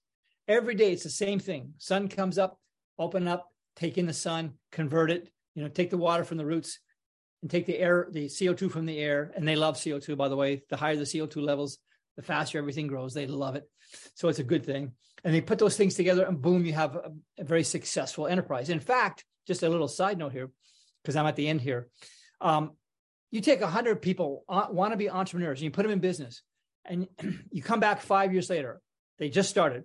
[0.48, 1.74] Every day it's the same thing.
[1.80, 2.60] Sun comes up,
[3.00, 6.46] open up, take in the sun, convert it, you know, take the water from the
[6.46, 6.80] roots
[7.42, 9.32] and take the air, the CO2 from the air.
[9.36, 10.64] And they love CO2, by the way.
[10.70, 11.80] The higher the CO2 levels,
[12.16, 13.14] the faster everything grows.
[13.14, 13.70] They love it.
[14.16, 14.94] So it's a good thing.
[15.24, 18.70] And they put those things together and boom, you have a, a very successful enterprise.
[18.70, 20.52] In fact, just a little side note here,
[21.04, 21.88] because I'm at the end here.
[22.42, 22.72] Um,
[23.32, 26.42] you take 100 people, uh, want to be entrepreneurs, and you put them in business,
[26.86, 27.08] and
[27.52, 28.82] you come back five years later,
[29.18, 29.84] they just started.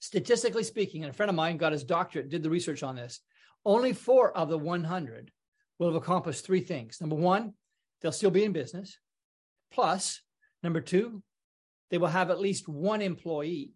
[0.00, 3.20] Statistically speaking, and a friend of mine got his doctorate, did the research on this.
[3.64, 5.30] Only four of the 100
[5.78, 7.00] will have accomplished three things.
[7.00, 7.52] Number one,
[8.00, 8.98] they'll still be in business.
[9.70, 10.20] Plus,
[10.62, 11.22] number two,
[11.90, 13.72] they will have at least one employee.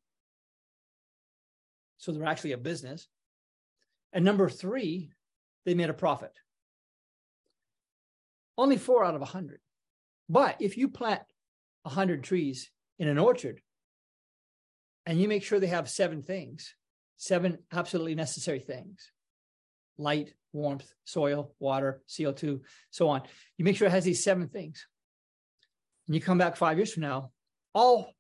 [1.99, 3.09] So they're actually a business.
[4.13, 5.11] And number three,
[5.65, 6.33] they made a profit.
[8.57, 9.61] Only four out of a 100.
[10.29, 11.23] But if you plant
[11.85, 13.61] a 100 trees in an orchard,
[15.07, 16.75] and you make sure they have seven things,
[17.17, 19.11] seven absolutely necessary things
[19.97, 22.61] light, warmth, soil, water, CO2,
[22.91, 23.23] so on.
[23.57, 24.87] You make sure it has these seven things.
[26.07, 27.31] And you come back five years from now,
[27.75, 28.15] all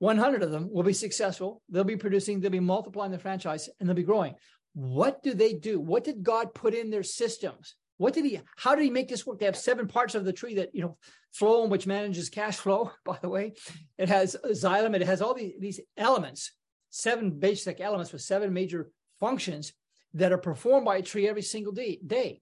[0.00, 1.62] 100 of them will be successful.
[1.68, 4.34] They'll be producing, they'll be multiplying the franchise, and they'll be growing.
[4.74, 5.80] What do they do?
[5.80, 7.76] What did God put in their systems?
[7.96, 9.38] What did he, how did he make this work?
[9.38, 10.98] They have seven parts of the tree that, you know,
[11.40, 13.52] phloem, which manages cash flow, by the way.
[13.98, 16.52] It has xylem, it has all these, these elements,
[16.90, 19.72] seven basic elements with seven major functions
[20.14, 22.40] that are performed by a tree every single day.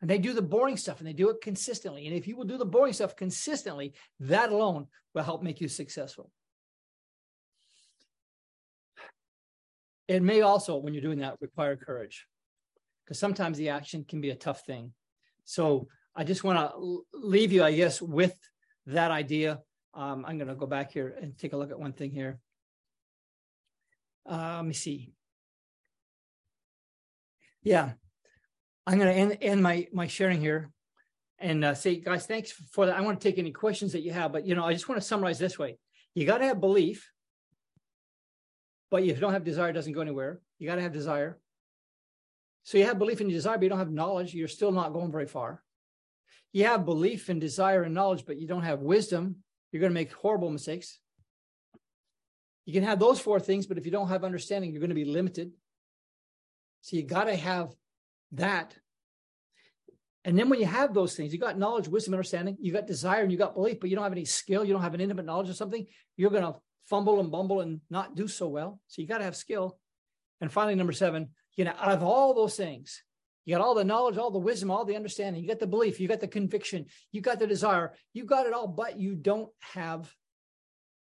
[0.00, 2.06] And they do the boring stuff and they do it consistently.
[2.06, 5.68] And if you will do the boring stuff consistently, that alone will help make you
[5.68, 6.30] successful.
[10.08, 12.26] It may also, when you're doing that, require courage
[13.04, 14.92] because sometimes the action can be a tough thing.
[15.44, 18.36] So I just want to leave you, I guess, with
[18.86, 19.60] that idea.
[19.94, 22.40] Um, I'm going to go back here and take a look at one thing here.
[24.28, 25.12] Uh, let me see.
[27.62, 27.92] Yeah,
[28.86, 30.70] I'm going to end, end my my sharing here
[31.38, 32.96] and uh, say, guys, thanks for that.
[32.96, 35.00] I want to take any questions that you have, but you know, I just want
[35.00, 35.78] to summarize this way:
[36.14, 37.10] you got to have belief,
[38.90, 40.40] but if you don't have desire, it doesn't go anywhere.
[40.58, 41.38] You got to have desire.
[42.62, 44.34] So you have belief and desire, but you don't have knowledge.
[44.34, 45.62] You're still not going very far.
[46.52, 49.36] You have belief and desire and knowledge, but you don't have wisdom.
[49.72, 50.98] You're going to make horrible mistakes.
[52.66, 54.94] You can have those four things, but if you don't have understanding, you're going to
[54.94, 55.52] be limited.
[56.82, 57.70] So you got to have
[58.32, 58.76] that.
[60.24, 63.22] And then when you have those things, you got knowledge, wisdom, understanding, you got desire,
[63.22, 65.24] and you got belief, but you don't have any skill, you don't have an intimate
[65.24, 66.56] knowledge of something, you're going to
[66.86, 68.80] fumble and bumble and not do so well.
[68.88, 69.78] So you got to have skill.
[70.40, 73.02] And finally, number seven, you know, out of all those things,
[73.44, 75.98] you got all the knowledge, all the wisdom, all the understanding, you got the belief,
[75.98, 79.48] you got the conviction, you got the desire, you got it all, but you don't
[79.60, 80.12] have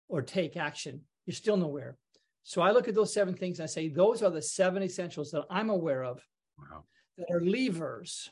[0.09, 1.03] or take action.
[1.27, 1.97] You're still nowhere.
[2.45, 5.31] So I look at those seven things and I say, those are the seven essentials
[5.31, 6.21] that I'm aware of
[6.59, 6.85] wow.
[7.19, 8.31] That are levers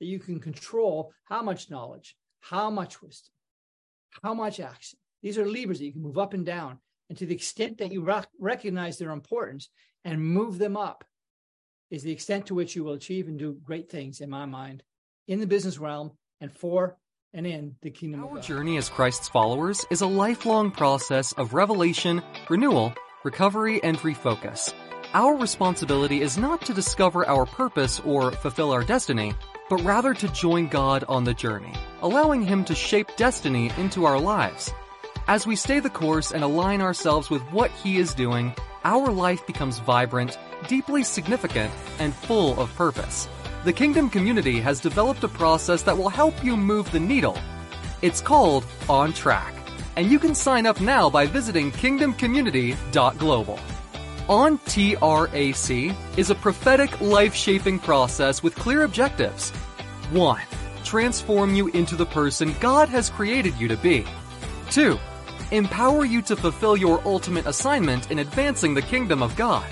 [0.00, 3.32] that you can control how much knowledge, how much wisdom,
[4.22, 4.98] how much action.
[5.22, 6.78] These are levers that you can move up and down.
[7.08, 9.68] And to the extent that you rec- recognize their importance
[10.04, 11.04] and move them up,
[11.90, 14.82] is the extent to which you will achieve and do great things, in my mind,
[15.28, 16.10] in the business realm
[16.40, 16.96] and for
[17.32, 18.42] and in the kingdom Our of God.
[18.42, 22.92] journey as Christ's followers is a lifelong process of revelation, renewal,
[23.24, 24.72] recovery, and refocus.
[25.14, 29.34] Our responsibility is not to discover our purpose or fulfill our destiny,
[29.70, 34.18] but rather to join God on the journey, allowing Him to shape destiny into our
[34.18, 34.72] lives.
[35.28, 38.54] As we stay the course and align ourselves with what He is doing,
[38.84, 40.38] our life becomes vibrant,
[40.68, 43.28] deeply significant, and full of purpose.
[43.64, 47.38] The Kingdom community has developed a process that will help you move the needle.
[48.02, 49.54] It's called On Track,
[49.96, 53.58] and you can sign up now by visiting kingdomcommunity.global.
[54.28, 59.50] On TRAC is a prophetic life shaping process with clear objectives.
[60.10, 60.40] 1.
[60.82, 64.04] Transform you into the person God has created you to be.
[64.70, 64.98] 2.
[65.52, 69.64] Empower you to fulfill your ultimate assignment in advancing the kingdom of God.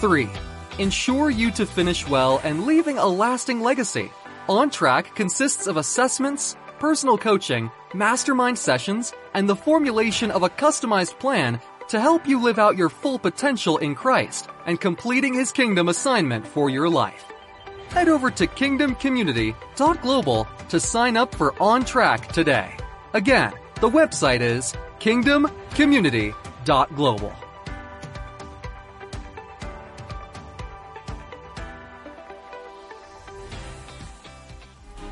[0.00, 0.30] 3.
[0.78, 4.10] Ensure you to finish well and leaving a lasting legacy.
[4.48, 11.18] On Track consists of assessments, personal coaching, mastermind sessions, and the formulation of a customized
[11.18, 15.88] plan to help you live out your full potential in Christ and completing His kingdom
[15.88, 17.32] assignment for your life.
[17.88, 22.76] Head over to kingdomcommunity.global to sign up for On Track today.
[23.12, 27.43] Again, the website is kingdomcommunity.global.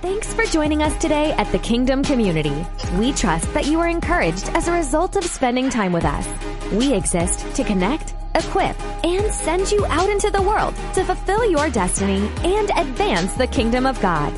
[0.03, 2.66] Thanks for joining us today at the Kingdom Community.
[2.98, 6.26] We trust that you are encouraged as a result of spending time with us.
[6.72, 11.70] We exist to connect, equip, and send you out into the world to fulfill your
[11.70, 14.34] destiny and advance the kingdom of God.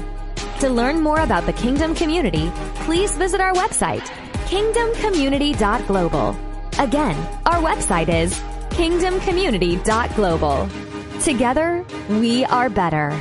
[0.60, 2.52] To learn more about the Kingdom Community,
[2.84, 4.04] please visit our website,
[4.44, 6.36] kingdomcommunity.global.
[6.78, 8.38] Again, our website is
[8.68, 10.68] kingdomcommunity.global.
[11.22, 13.18] Together, we are better.